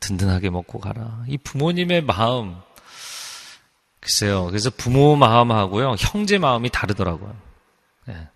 [0.00, 1.24] 든든하게 먹고 가라.
[1.26, 2.56] 이 부모님의 마음,
[3.98, 4.44] 글쎄요.
[4.44, 7.34] 그래서 부모 마음하고요, 형제 마음이 다르더라고요.
[8.06, 8.28] 네.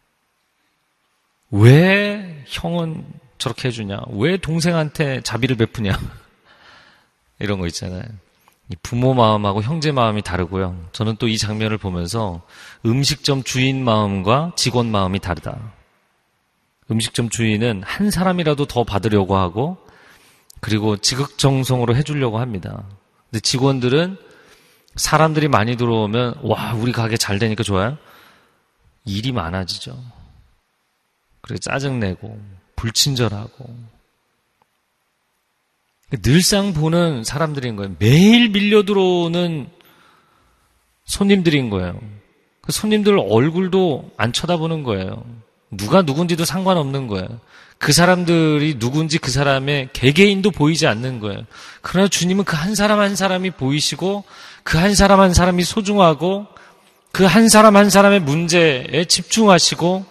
[1.50, 3.04] 왜 형은
[3.38, 4.00] 저렇게 해주냐?
[4.12, 5.92] 왜 동생한테 자비를 베푸냐?
[7.38, 8.02] 이런 거 있잖아요.
[8.82, 10.88] 부모 마음하고 형제 마음이 다르고요.
[10.92, 12.42] 저는 또 이 장면을 보면서
[12.84, 15.72] 음식점 주인 마음과 직원 마음이 다르다.
[16.90, 19.78] 음식점 주인은 한 사람이라도 더 받으려고 하고
[20.60, 22.84] 그리고 지극정성으로 해주려고 합니다.
[23.30, 24.18] 근데 직원들은
[24.96, 27.96] 사람들이 많이 들어오면 와 우리 가게 잘 되니까 좋아요.
[29.08, 29.96] 일이 많아지죠.
[31.40, 32.38] 그리고 짜증내고
[32.76, 33.76] 불친절하고
[36.22, 37.94] 늘상 보는 사람들인 거예요.
[37.98, 39.68] 매일 밀려 들어오는
[41.04, 41.98] 손님들인 거예요.
[42.62, 45.24] 그 손님들 얼굴도 안 쳐다보는 거예요.
[45.70, 47.40] 누가 누군지도 상관없는 거예요.
[47.78, 51.42] 그 사람들이 누군지 그 사람의 개개인도 보이지 않는 거예요.
[51.82, 54.24] 그러나 주님은 그 한 사람 한 사람이 보이시고
[54.64, 56.46] 그 한 사람 한 사람이 소중하고
[57.12, 60.06] 그 한 사람 한 사람의 문제에 집중하시고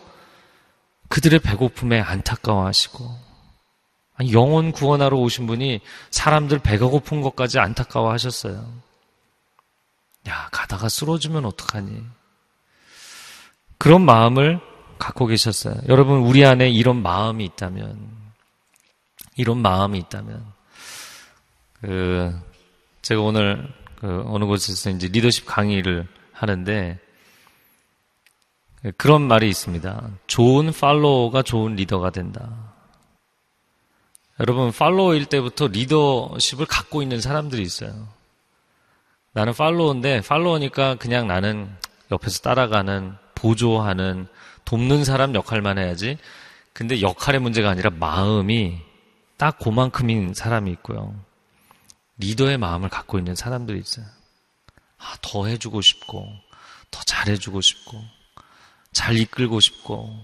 [1.10, 3.28] 그들의 배고픔에 안타까워하시고
[4.32, 5.80] 영혼 구원하러 오신 분이
[6.10, 8.74] 사람들 배가 고픈 것까지 안타까워하셨어요.
[10.28, 12.04] 야 가다가 쓰러지면 어떡하니?
[13.78, 14.60] 그런 마음을
[14.98, 15.76] 갖고 계셨어요.
[15.88, 18.10] 여러분, 우리 안에 이런 마음이 있다면,
[19.36, 20.44] 이런 마음이 있다면,
[21.82, 22.36] 그,
[23.04, 26.08] 제가 오늘 그 어느 곳에서 이제 리더십 강의를
[26.38, 27.00] 하는데,
[28.96, 30.10] 그런 말이 있습니다.
[30.28, 32.74] 좋은 팔로워가 좋은 리더가 된다.
[34.40, 38.08] 여러분, 팔로워일 때부터 리더십을 갖고 있는 사람들이 있어요.
[39.34, 41.70] 나는 팔로워인데, 팔로워니까 그냥 나는
[42.12, 44.28] 옆에서 따라가는, 보조하는,
[44.66, 46.18] 돕는 사람 역할만 해야지.
[46.74, 48.80] 근데 역할의 문제가 아니라 마음이
[49.38, 51.16] 딱 그만큼인 사람이 있고요.
[52.18, 54.06] 리더의 마음을 갖고 있는 사람들이 있어요.
[54.98, 56.28] 아, 더 해주고 싶고,
[56.92, 58.04] 더 잘해주고 싶고,
[58.92, 60.18] 잘 이끌고 싶고,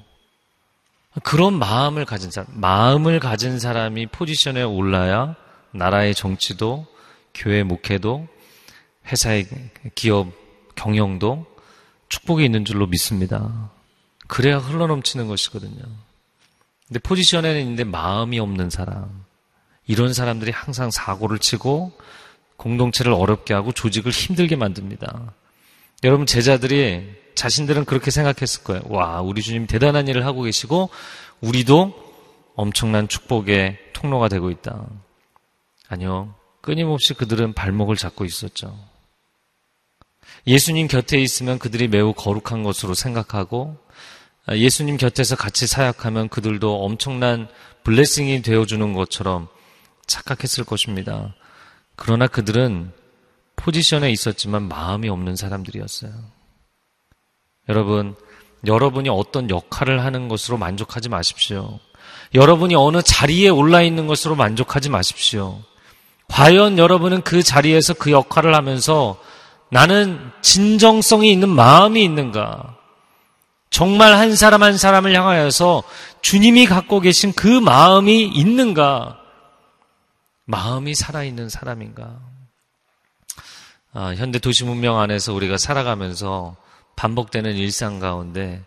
[1.24, 5.36] 그런 마음을 가진 사람, 마음을 가진 사람이 포지션에 올라야
[5.72, 6.88] 나라의 정치도,
[7.34, 8.28] 교회 목회도,
[9.08, 9.48] 회사의
[9.96, 10.32] 기업
[10.76, 11.46] 경영도
[12.10, 13.72] 축복이 있는 줄로 믿습니다.
[14.28, 15.82] 그래야 흘러넘치는 것이거든요.
[16.88, 19.26] 근데 포지션에는 있는데 마음이 없는 사람.
[19.86, 21.92] 이런 사람들이 항상 사고를 치고
[22.64, 25.34] 공동체를 어렵게 하고 조직을 힘들게 만듭니다.
[26.06, 28.82] 여러분 제자들이 자신들은 그렇게 생각했을 거예요.
[28.88, 30.90] 와, 우리 주님 대단한 일을 하고 계시고
[31.42, 31.94] 우리도
[32.56, 34.86] 엄청난 축복의 통로가 되고 있다.
[35.90, 36.36] 아니요.
[36.62, 38.78] 끊임없이 그들은 발목을 잡고 있었죠.
[40.48, 43.78] 예수님 곁에 있으면 그들이 매우 거룩한 것으로 생각하고
[44.46, 47.50] 아, 예수님 곁에서 같이 사역하면 그들도 엄청난
[47.84, 49.50] 블레싱이 되어주는 것처럼
[50.08, 51.34] 착각했을 것입니다.
[51.96, 52.92] 그러나 그들은
[53.56, 56.12] 포지션에 있었지만 마음이 없는 사람들이었어요.
[57.70, 58.16] 여러분,
[58.66, 61.80] 여러분이 어떤 역할을 하는 것으로 만족하지 마십시오.
[62.34, 65.60] 여러분이 어느 자리에 올라 있는 것으로 만족하지 마십시오.
[66.28, 69.20] 과연 여러분은 그 자리에서 그 역할을 하면서
[69.70, 72.78] 나는 진정성이 있는 마음이 있는가?
[73.70, 75.84] 정말 한 사람 한 사람을 향하여서
[76.22, 79.23] 주님이 갖고 계신 그 마음이 있는가?
[80.46, 82.20] 마음이 살아있는 사람인가?
[83.94, 86.56] 아, 현대 도시 문명 안에서 우리가 살아가면서
[86.96, 88.64] 반복되는 일상 가운데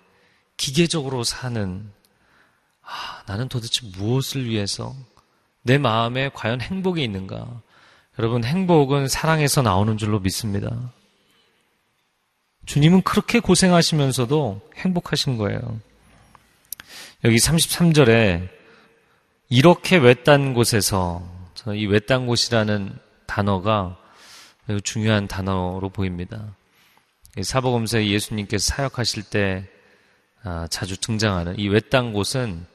[0.56, 1.90] 기계적으로 사는
[2.82, 4.94] 아, 나는 도대체 무엇을 위해서
[5.62, 7.60] 내 마음에 과연 행복이 있는가?
[8.18, 10.70] 여러분, 행복은 사랑에서 나오는 줄로 믿습니다.
[12.64, 15.80] 주님은 그렇게 고생하시면서도 행복하신 거예요.
[17.24, 18.48] 여기 33절에
[19.48, 21.35] 이렇게 외딴 곳에서
[21.74, 23.96] 이 외딴 곳이라는 단어가
[24.66, 26.54] 매우 중요한 단어로 보입니다.
[27.40, 29.68] 사복음서에 예수님께서 사역하실 때
[30.42, 32.66] 아, 자주 등장하는 이 외딴 곳은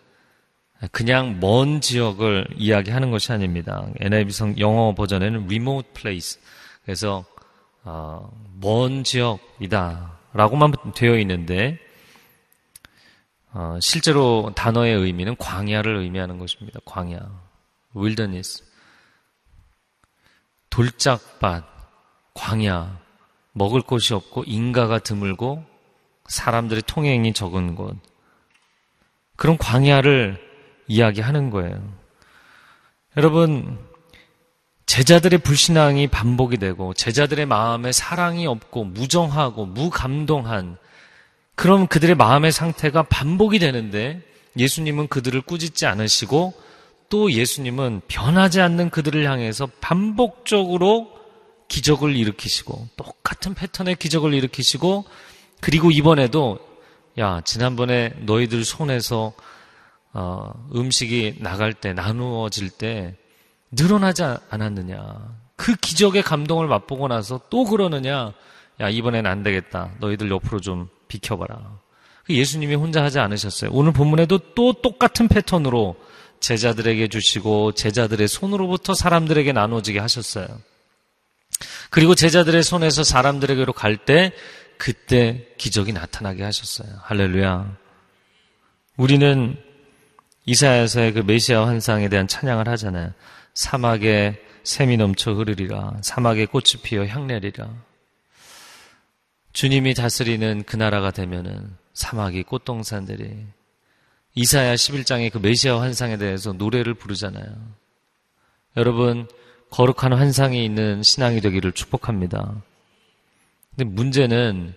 [0.92, 3.88] 그냥 먼 지역을 이야기하는 것이 아닙니다.
[4.00, 6.42] NIV 성 영어 버전에는 remote place.
[6.84, 7.24] 그래서
[7.84, 11.80] 어, 먼 지역이다라고만 되어 있는데
[13.54, 16.80] 어, 실제로 단어의 의미는 광야를 의미하는 것입니다.
[16.86, 17.20] 광야,
[17.96, 18.64] wilderness,
[20.72, 21.64] 돌짝밭,
[22.34, 23.00] 광야,
[23.54, 25.64] 먹을 곳이 없고 인가가 드물고
[26.28, 27.96] 사람들의 통행이 적은 곳.
[29.36, 30.40] 그런 광야를
[30.88, 31.94] 이야기하는 거예요.
[33.18, 33.78] 여러분,
[34.86, 40.78] 제자들의 불신앙이 반복이 되고 제자들의 마음에 사랑이 없고 무정하고 무감동한
[41.56, 44.22] 그럼 그들의 마음의 상태가 반복이 되는데
[44.58, 46.54] 예수님은 그들을 꾸짖지 않으시고
[47.12, 51.12] 또 예수님은 변하지 않는 그들을 향해서 반복적으로
[51.68, 55.06] 기적을 일으키시고 똑같은 패턴의 기적을 일으키시고
[55.60, 56.60] 그리고 이번에도
[57.20, 59.34] 야 지난번에 너희들 손에서
[60.14, 63.16] 어, 음식이 나갈 때 나누어질 때
[63.72, 65.38] 늘어나지 않았느냐.
[65.58, 68.34] 그 기적의 감동을 맛보고 나서 또 그러느냐.
[68.80, 69.92] 야 이번엔 안 되겠다.
[70.00, 71.80] 너희들 옆으로 좀 비켜봐라.
[72.24, 73.70] 그 예수님이 혼자 하지 않으셨어요.
[73.74, 75.98] 오늘 본문에도 또 똑같은 패턴으로
[76.42, 80.48] 제자들에게 주시고 제자들의 손으로부터 사람들에게 나눠지게 하셨어요
[81.90, 84.34] 그리고 제자들의 손에서 사람들에게로 갈 때
[84.82, 86.90] 그때 기적이 나타나게 하셨어요.
[87.04, 87.78] 할렐루야.
[88.98, 89.56] 우리는
[90.46, 93.14] 이사야서의 그 메시아 환상에 대한 찬양을 하잖아요.
[93.54, 95.98] 사막에 샘이 넘쳐 흐르리라.
[96.02, 97.70] 사막에 꽃이 피어 향내리라.
[99.54, 103.46] 주님이 다스리는 그 나라가 되면은 사막이 꽃동산들이
[104.36, 107.46] 이사야 11장의 그 메시아 환상에 대해서 노래를 부르잖아요.
[108.78, 109.28] 여러분
[109.70, 112.62] 거룩한 환상이 있는 신앙이 되기를 축복합니다.
[113.72, 114.74] 근데 문제는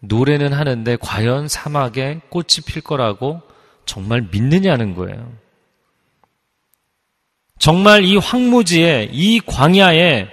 [0.00, 3.42] 노래는 하는데 과연 사막에 꽃이 필 거라고
[3.84, 5.32] 정말 믿느냐는 거예요.
[7.58, 10.28] 정말 이 황무지에, 이 광야에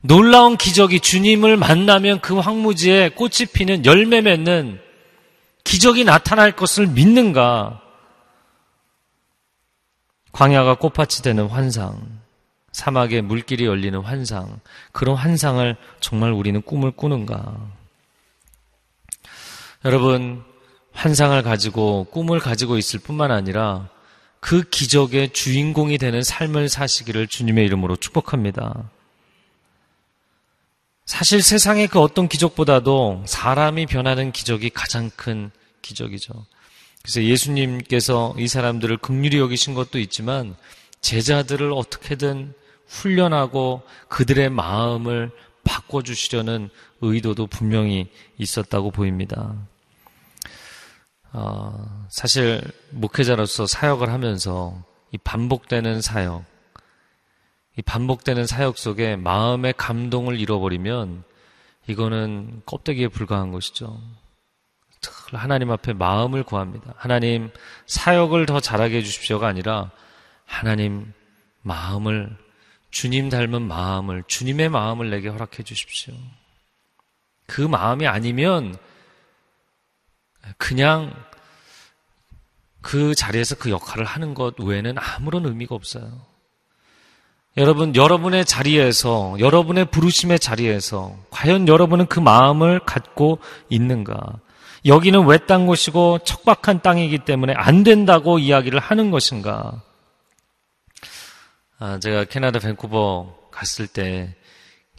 [0.00, 4.80] 놀라운 기적이 주님을 만나면 그 황무지에 꽃이 피는 열매 맺는
[5.68, 7.82] 기적이 나타날 것을 믿는가?
[10.32, 12.20] 광야가 꽃밭이 되는 환상.
[12.72, 14.60] 사막에 물길이 열리는 환상,
[14.92, 17.54] 그런 환상을 정말 우리는 꿈을 꾸는가?
[19.84, 20.42] 여러분,
[20.92, 23.90] 환상을 가지고 꿈을 가지고 있을 뿐만 아니라
[24.40, 28.88] 그 기적의 주인공이 되는 삶을 사시기를 주님의 이름으로 축복합니다.
[31.08, 35.50] 사실 세상의 그 어떤 기적보다도 사람이 변하는 기적이 가장 큰
[35.80, 36.34] 기적이죠.
[37.00, 40.54] 그래서 예수님께서 이 사람들을 극률히 여기신 것도 있지만
[41.00, 42.52] 제자들을 어떻게든
[42.86, 45.30] 훈련하고 그들의 마음을
[45.64, 46.68] 바꿔주시려는
[47.00, 49.54] 의도도 분명히 있었다고 보입니다.
[51.32, 56.44] 어, 사실 목회자로서 사역을 하면서 이 반복되는 사역, 이
[57.82, 61.24] 반복되는 사역 속에 마음의 감동을 잃어버리면
[61.86, 64.00] 이거는 껍데기에 불과한 것이죠.
[65.32, 66.94] 하나님 앞에 마음을 구합니다.
[66.96, 67.50] 하나님
[67.86, 69.90] 사역을 더 잘하게 해주십시오가 아니라
[70.44, 71.12] 하나님
[71.62, 72.36] 마음을
[72.90, 76.14] 주님 닮은 마음을, 주님의 마음을 내게 허락해 주십시오.
[77.46, 78.76] 그 마음이 아니면
[80.56, 81.14] 그냥
[82.80, 86.27] 그 자리에서 그 역할을 하는 것 외에는 아무런 의미가 없어요.
[87.58, 94.16] 여러분, 여러분의 자리에서, 여러분의 부르심의 자리에서, 과연 여러분은 그 마음을 갖고 있는가?
[94.86, 99.82] 여기는 외딴 곳이고 척박한 땅이기 때문에 안 된다고 이야기를 하는 것인가?
[101.80, 104.36] 아, 제가 캐나다 밴쿠버 갔을 때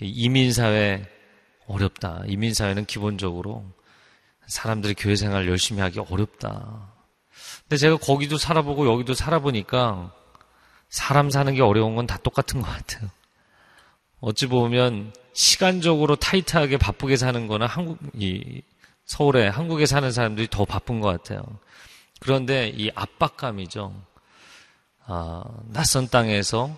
[0.01, 1.05] 이민사회
[1.67, 2.23] 어렵다.
[2.27, 3.63] 이민사회는 기본적으로
[4.47, 6.93] 사람들이 교회 생활 열심히 하기 어렵다.
[7.61, 10.11] 근데 제가 거기도 살아보고 여기도 살아보니까
[10.89, 13.09] 사람 사는 게 어려운 건 다 똑같은 것 같아요.
[14.21, 18.61] 어찌 보면 시간적으로 타이트하게 바쁘게 사는 거는 한국, 이
[19.05, 21.41] 서울에 한국에 사는 사람들이 더 바쁜 것 같아요.
[22.19, 23.93] 그런데 이 압박감이죠.
[25.05, 26.77] 아, 낯선 땅에서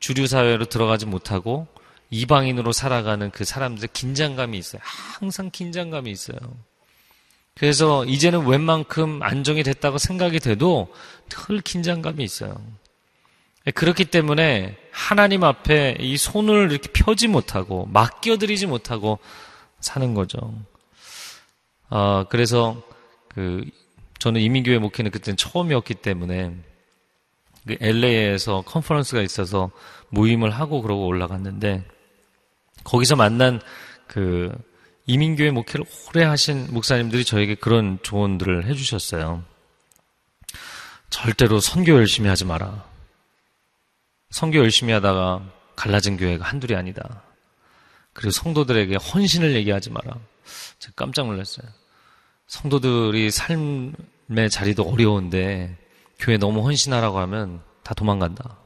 [0.00, 1.66] 주류 사회로 들어가지 못하고
[2.10, 4.80] 이방인으로 살아가는 그 사람들의 긴장감이 있어요.
[4.84, 6.38] 항상 긴장감이 있어요.
[7.54, 10.92] 그래서 이제는 웬만큼 안정이 됐다고 생각이 돼도
[11.28, 12.56] 늘 긴장감이 있어요.
[13.70, 19.20] 그렇기 때문에 하나님 앞에 이 손을 이렇게 펴지 못하고 맡겨드리지 못하고
[19.80, 20.54] 사는 거죠.
[21.88, 22.82] 아, 그래서
[23.28, 23.64] 그
[24.18, 26.54] 저는 이민교회 목회는 그때는 처음이었기 때문에
[27.66, 29.70] 그 LA에서 컨퍼런스가 있어서
[30.08, 31.84] 모임을 하고 그러고 올라갔는데
[32.84, 33.60] 거기서 만난
[34.06, 34.52] 그
[35.06, 39.42] 이민교회 목회를 오래 하신 목사님들이 저에게 그런 조언들을 해주셨어요.
[41.10, 42.91] 절대로 선교 열심히 하지 마라.
[44.32, 45.42] 선교 열심히 하다가
[45.76, 47.22] 갈라진 교회가 한둘이 아니다.
[48.14, 50.16] 그리고 성도들에게 헌신을 얘기하지 마라.
[50.78, 51.68] 제가 깜짝 놀랐어요.
[52.46, 55.76] 성도들이 삶의 자리도 어려운데
[56.18, 58.56] 교회 너무 헌신하라고 하면 다 도망간다.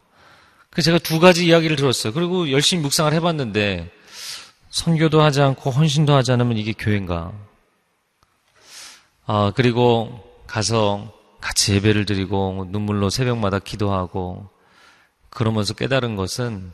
[0.71, 2.12] 그래서 제가 두 가지 이야기를 들었어요.
[2.12, 3.91] 그리고 열심히 묵상을 해봤는데
[4.71, 7.33] 선교도 하지 않고 헌신도 하지 않으면 이게 교회인가?
[9.27, 14.55] 아, 그리고 가서 같이 예배를 드리고 눈물로 새벽마다 기도하고
[15.37, 16.72] 그러면서 깨달은 것은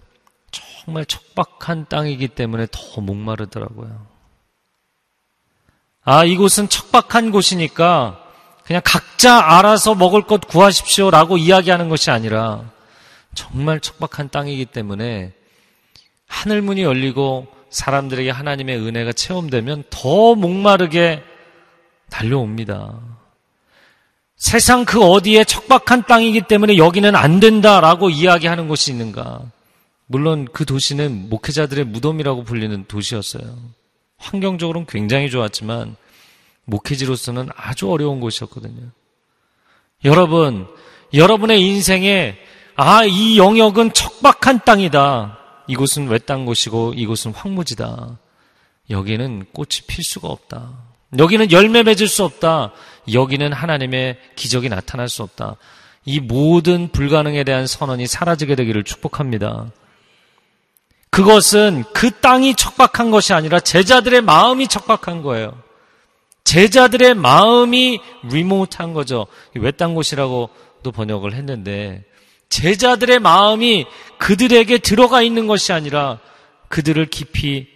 [0.53, 4.07] 정말 척박한 땅이기 때문에 더 목마르더라고요.
[6.05, 8.25] 아, 이곳은 척박한 곳이니까
[8.63, 12.71] 그냥 각자 알아서 먹을 것 구하십시오 라고 이야기하는 것이 아니라
[13.35, 15.33] 정말 척박한 땅이기 때문에
[16.29, 21.25] 하늘문이 열리고 사람들에게 하나님의 은혜가 체험되면 더 목마르게
[22.11, 23.12] 달려옵니다.
[24.43, 29.41] 세상 그 어디에 척박한 땅이기 때문에 여기는 안 된다라고 이야기하는 곳이 있는가?
[30.07, 33.57] 물론 그 도시는 목회자들의 무덤이라고 불리는 도시였어요.
[34.17, 35.95] 환경적으로는 굉장히 좋았지만
[36.65, 38.83] 목회지로서는 아주 어려운 곳이었거든요.
[40.05, 40.67] 여러분,
[41.15, 42.37] 여러분의 인생에
[42.75, 45.39] 아, 이 영역은 척박한 땅이다.
[45.69, 48.19] 이곳은 외딴 곳이고 이곳은 황무지다.
[48.91, 50.93] 여기는 꽃이 필 수가 없다.
[51.17, 52.73] 여기는 열매 맺을 수 없다.
[53.13, 55.57] 여기는 하나님의 기적이 나타날 수 없다.
[56.05, 59.71] 이 모든 불가능에 대한 선언이 사라지게 되기를 축복합니다.
[61.11, 65.63] 그것은 그 땅이 척박한 것이 아니라 제자들의 마음이 척박한 거예요.
[66.45, 69.27] 제자들의 마음이 리모트한 거죠.
[69.55, 72.05] 외딴 곳이라고도 번역을 했는데
[72.49, 73.87] 제자들의 마음이
[74.19, 76.19] 그들에게 들어가 있는 것이 아니라
[76.69, 77.69] 그들을 깊이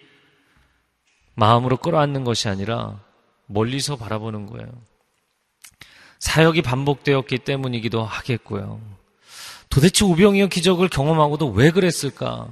[1.34, 3.00] 마음으로 끌어안는 것이 아니라
[3.46, 4.68] 멀리서 바라보는 거예요.
[6.26, 8.80] 사역이 반복되었기 때문이기도 하겠고요.
[9.68, 12.48] 도대체 우병이어 기적을 경험하고도 왜 그랬을까?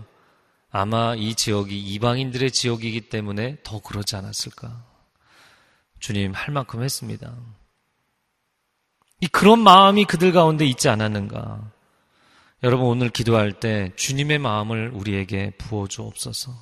[0.70, 4.80] 아마 이 지역이 이방인들의 지역이기 때문에 더 그러지 않았을까?
[5.98, 7.34] 주님 할 만큼 했습니다.
[9.20, 11.72] 이 그런 마음이 그들 가운데 있지 않았는가?
[12.62, 16.52] 여러분 오늘 기도할 때 주님의 마음을 우리에게 부어 주옵소서.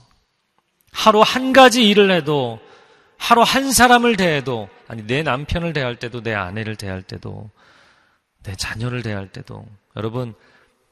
[0.93, 2.59] 하루 한 가지 일을 해도
[3.19, 7.49] 하루 한 사람을 대해도 아니 내 남편을 대할 때도 내 아내를 대할 때도
[8.43, 9.65] 내 자녀를 대할 때도
[9.97, 10.35] 여러분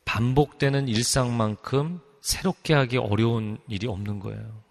[0.07, 4.63] 반복되는 일상만큼 새롭게 하기 어려운 일이 없는 거예요.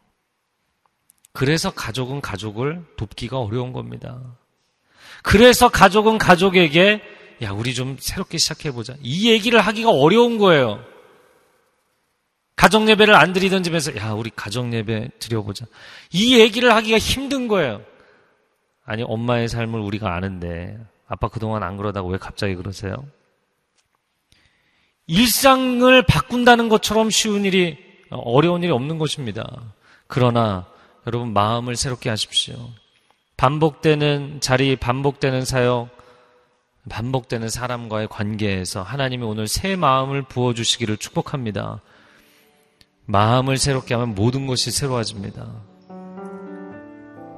[1.32, 4.20] 그래서 가족은 가족을 돕기가 어려운 겁니다.
[5.22, 7.04] 그래서 가족은 가족에게
[7.44, 8.96] 야, 우리 좀 새롭게 시작해보자.
[9.00, 10.84] 이 얘기를 하기가 어려운 거예요.
[12.56, 15.68] 가정 예배를 안 드리던 집에서 야, 우리 가정 예배 드려보자.
[16.12, 17.86] 이 얘기를 하기가 힘든 거예요.
[18.90, 20.76] 아니, 엄마의 삶을 우리가 아는데
[21.08, 23.06] 아빠 그동안 안 그러다가 왜 갑자기 그러세요?
[25.06, 27.78] 일상을 바꾼다는 것처럼 쉬운 일이
[28.10, 29.46] 어려운 일이 없는 것입니다.
[30.08, 30.66] 그러나
[31.06, 32.56] 여러분 마음을 새롭게 하십시오.
[33.38, 35.90] 반복되는 자리, 반복되는 사역,
[36.90, 41.80] 반복되는 사람과의 관계에서 하나님이 오늘 새 마음을 부어주시기를 축복합니다.
[43.06, 45.69] 마음을 새롭게 하면 모든 것이 새로워집니다.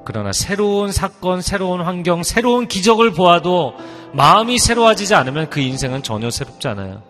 [0.04, 3.74] 그러나 새로운 사건, 새로운 환경, 새로운 기적을 보아도
[4.12, 7.02] 마음이 새로워지지 않으면 그 인생은 전혀 새롭지 않아요.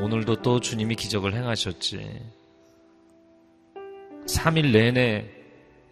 [0.00, 2.20] 오늘도 또 주님이 기적을 행하셨지.
[4.26, 5.26] 3일 내내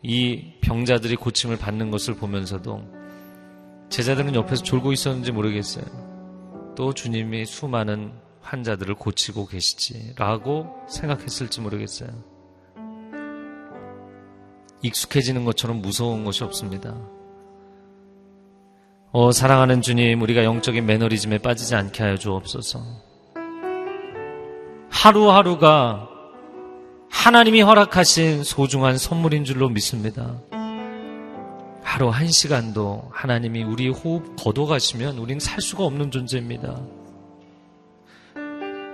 [0.02, 2.82] 이 병자들이 고침을 받는 것을 보면서도
[3.90, 5.84] 제자들은 옆에서 졸고 있었는지 모르겠어요.
[6.76, 12.29] 또 주님이 수많은 환자들을 고치고 계시지라고 생각했을지 모르겠어요.
[14.82, 16.96] 익숙해지는 것처럼 무서운 것이 없습니다.
[19.12, 22.80] 어, 사랑하는 주님, 우리가 영적인 매너리즘에 빠지지 않게 하여 주옵소서.
[24.90, 26.08] 하루하루가
[27.10, 30.40] 하나님이 허락하신 소중한 선물인 줄로 믿습니다.
[31.82, 36.80] 하루 한 시간도 하나님이 우리 호흡 걷어가시면 우리는 살 수가 없는 존재입니다.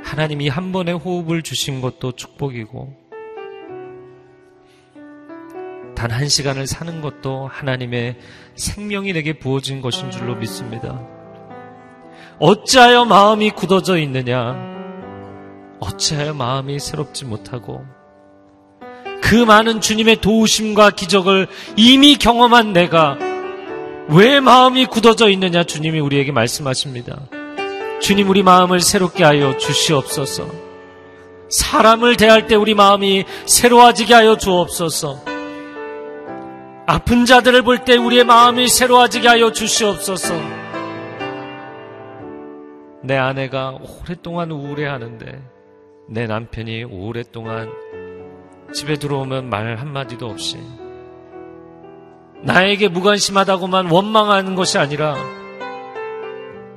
[0.03, 3.06] 하나님이 한 번의 호흡을 주신 것도 축복이고,
[5.97, 8.17] 단 한 시간을 사는 것도 하나님의
[8.55, 11.01] 생명이 내게 부어진 것인 줄로 믿습니다.
[12.39, 14.55] 어찌하여 마음이 굳어져 있느냐?
[15.81, 17.85] 어찌하여 마음이 새롭지 못하고,
[19.23, 23.19] 그 많은 주님의 도우심과 기적을 이미 경험한 내가
[24.09, 27.23] 왜 마음이 굳어져 있느냐 주님이 우리에게 말씀하십니다.
[28.01, 30.47] 주님 우리 마음을 새롭게 하여 주시옵소서.
[31.49, 35.36] 사람을 대할 때 우리 마음이 새로워지게 하여 주옵소서.
[36.89, 40.35] 아픈 자들을 볼 때 우리의 마음이 새로워지게 하여 주시옵소서.
[43.03, 45.43] 내 아내가 오랫동안 우울해하는데
[46.09, 47.69] 내 남편이 오랫동안
[48.73, 50.59] 집에 들어오면 말 한마디도 없이
[52.43, 55.17] 나에게 무관심하다고만 원망하는 것이 아니라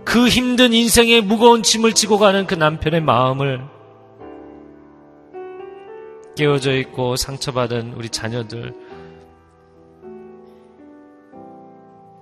[0.05, 3.61] 그 힘든 인생의 무거운 짐을 지고 가는 그 남편의 마음을
[6.35, 8.73] 깨어져 있고 상처받은 우리 자녀들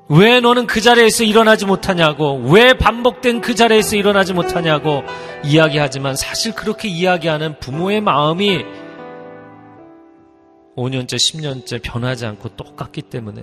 [0.09, 5.03] 왜 너는 그 자리에서 일어나지 못하냐고, 왜 반복된 그 자리에서 일어나지 못하냐고
[5.43, 8.63] 이야기하지만 사실 그렇게 이야기하는 부모의 마음이
[10.77, 13.41] 5년째, 10년째 변하지 않고 똑같기 때문에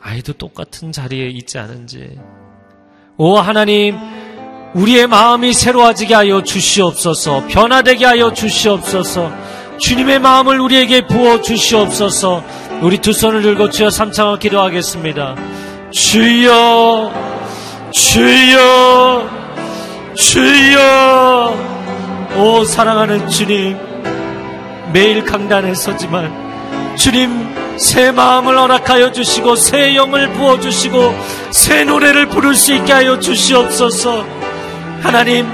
[0.00, 2.18] 아이도 똑같은 자리에 있지 않은지.
[3.18, 3.98] 오, 하나님,
[4.74, 9.30] 우리의 마음이 새로워지게 하여 주시옵소서, 변화되게 하여 주시옵소서,
[9.78, 12.42] 주님의 마음을 우리에게 부어 주시옵소서,
[12.82, 15.36] 우리 두 손을 들고 주여 삼창을 기도하겠습니다.
[15.92, 17.12] 주여,
[17.92, 19.30] 주여,
[20.16, 21.56] 주여,
[22.36, 23.78] 오 사랑하는 주님,
[24.92, 31.14] 매일 강단에 서지만 주님 새 마음을 허락하여 주시고 새 영을 부어 주시고
[31.50, 34.26] 새 노래를 부를 수 있게 하여 주시옵소서.
[35.02, 35.46] 하나님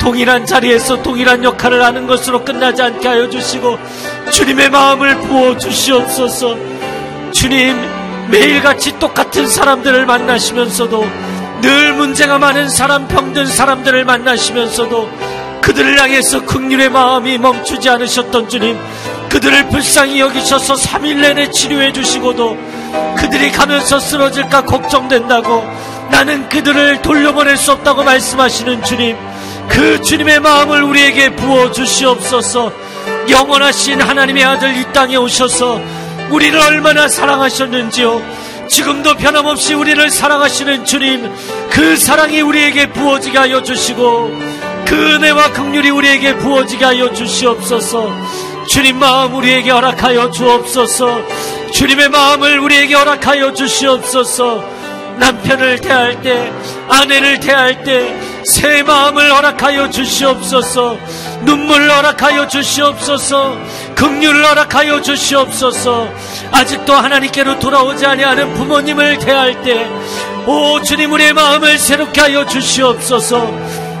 [0.00, 3.78] 동일한 자리에서 동일한 역할을 하는 것으로 끝나지 않게 하여 주시고
[4.30, 6.56] 주님의 마음을 부어 주시옵소서.
[7.32, 7.76] 주님,
[8.30, 11.06] 매일같이 똑같은 사람들을 만나시면서도
[11.60, 15.10] 늘 문제가 많은 사람, 병든 사람들을 만나시면서도
[15.60, 18.78] 그들을 향해서 극률의 마음이 멈추지 않으셨던 주님,
[19.30, 22.56] 그들을 불쌍히 여기셔서 3일 내내 치료해 주시고도
[23.16, 25.64] 그들이 가면서 쓰러질까 걱정된다고
[26.10, 29.16] 나는 그들을 돌려보낼 수 없다고 말씀하시는 주님,
[29.68, 32.83] 그 주님의 마음을 우리에게 부어 주시옵소서.
[33.28, 35.80] 영원하신 하나님의 아들 이 땅에 오셔서
[36.30, 38.44] 우리를 얼마나 사랑하셨는지요.
[38.68, 41.30] 지금도 변함없이 우리를 사랑하시는 주님,
[41.70, 44.30] 그 사랑이 우리에게 부어지게 하여 주시고,
[44.86, 48.10] 그 은혜와 긍휼이 우리에게 부어지게 하여 주시옵소서.
[48.66, 51.22] 주님 마음 우리에게 허락하여 주옵소서.
[51.72, 54.64] 주님의 마음을 우리에게 허락하여 주시옵소서.
[55.18, 56.52] 남편을 대할 때,
[56.88, 60.98] 아내를 대할 때, 새 마음을 허락하여 주시옵소서.
[61.42, 63.56] 눈물을 허락하여 주시옵소서.
[63.94, 66.08] 긍휼을 허락하여 주시옵소서.
[66.52, 69.88] 아직도 하나님께로 돌아오지 아니하는 부모님을 대할 때,
[70.46, 73.50] 오 주님 우리의 마음을 새롭게 하여 주시옵소서.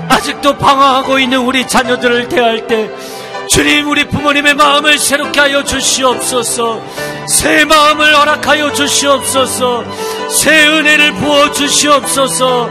[0.08, 2.90] 아직도 방황하고 있는 우리 자녀들을 대할 때,
[3.48, 6.82] 주님 우리 부모님의 마음을 새롭게 하여 주시옵소서.
[7.26, 9.84] 새 마음을 허락하여 주시옵소서.
[10.28, 12.70] 새 은혜를 부어 주시옵소서.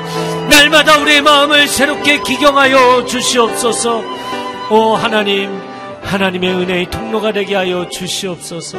[0.49, 4.01] 날마다 우리의 마음을 새롭게 기경하여 주시옵소서.
[4.71, 5.49] 오 하나님,
[6.01, 8.77] 하나님의 은혜의 통로가 되게 하여 주시옵소서.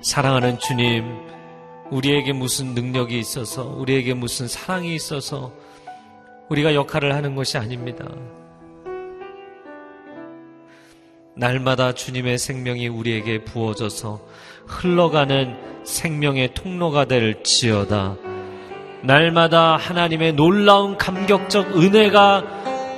[0.00, 1.04] 사랑하는 주님,
[1.90, 5.52] 우리에게 무슨 능력이 있어서, 우리에게 무슨 사랑이 있어서
[6.48, 8.06] 우리가 역할을 하는 것이 아닙니다.
[11.36, 14.20] 날마다 주님의 생명이 우리에게 부어져서
[14.66, 18.16] 흘러가는 생명의 통로가 될 지어다.
[19.02, 22.42] 날마다 하나님의 놀라운 감격적 은혜가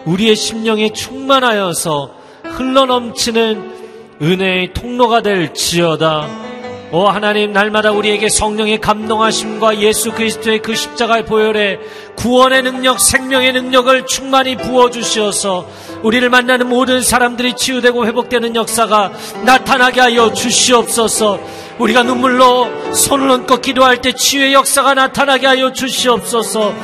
[0.04, 3.78] 우리의 심령에 충만하여서 흘러넘치는
[4.22, 6.48] 은혜의 통로가 될 지어다.
[6.90, 11.78] 오 하나님 날마다 우리에게 성령의 감동하심과 예수 그리스도의 그 십자가의 보혈에
[12.16, 15.68] 구원의 능력, 생명의 능력을 충만히 부어 주시어서
[16.02, 19.12] 우리를 만나는 모든 사람들이 치유되고 회복되는 역사가
[19.44, 21.38] 나타나게 하여 주시옵소서.
[21.78, 26.74] 우리가 눈물로 손을 얹고 기도할 때 치유의 역사가 나타나게 하여 주시옵소서.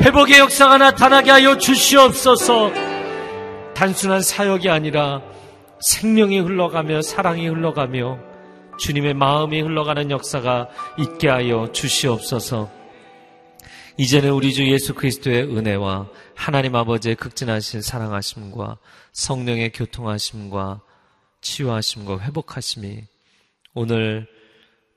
[0.00, 2.70] 회복의 역사가 나타나게 하여 주시옵소서.
[3.74, 5.22] 단순한 사역이 아니라
[5.80, 8.18] 생명이 흘러가며 사랑이 흘러가며
[8.78, 12.70] 주님의 마음이 흘러가는 역사가 있게 하여 주시옵소서.
[13.96, 18.78] 이제는 우리 주 예수 그리스도의 은혜와 하나님 아버지의 극진하신 사랑하심과
[19.12, 20.80] 성령의 교통하심과
[21.40, 23.04] 치유하심과 회복하심이
[23.74, 24.26] 오늘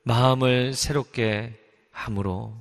[0.08, 1.52] 마음을 새롭게
[1.92, 2.56] 함으로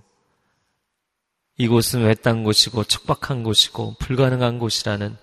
[1.56, 5.16] 이곳은 외딴 곳이고 척박한 곳이고 불가능한 곳이라는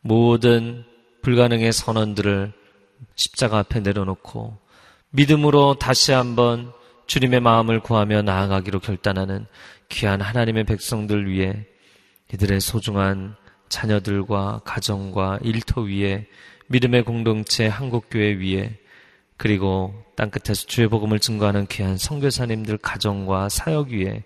[0.00, 0.84] 모든
[1.22, 2.52] 불가능의 선언들을
[3.14, 4.58] 십자가 앞에 내려놓고
[5.10, 6.72] 믿음으로 다시 한번
[7.06, 9.46] 주님의 마음을 구하며 나아가기로 결단하는
[9.90, 11.66] 귀한 하나님의 백성들 위해
[12.32, 13.36] 이들의 소중한
[13.68, 16.26] 자녀들과 가정과 일터 위에
[16.66, 18.76] 믿음의 공동체 한국교회 위에
[19.36, 24.22] 그리고 땅끝에서 주의 복음을 증거하는 귀한 성교사님들 가정과 사역 위에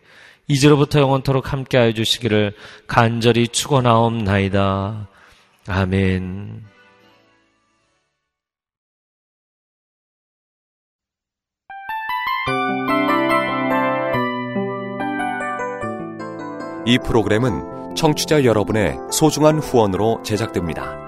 [0.47, 2.55] 이제로부터 영원토록 함께하여 주시기를
[2.87, 5.09] 간절히 축원하옵나이다.
[5.67, 6.65] 아멘.
[16.87, 21.08] 이 프로그램은 청취자 여러분의 소중한 후원으로 제작됩니다.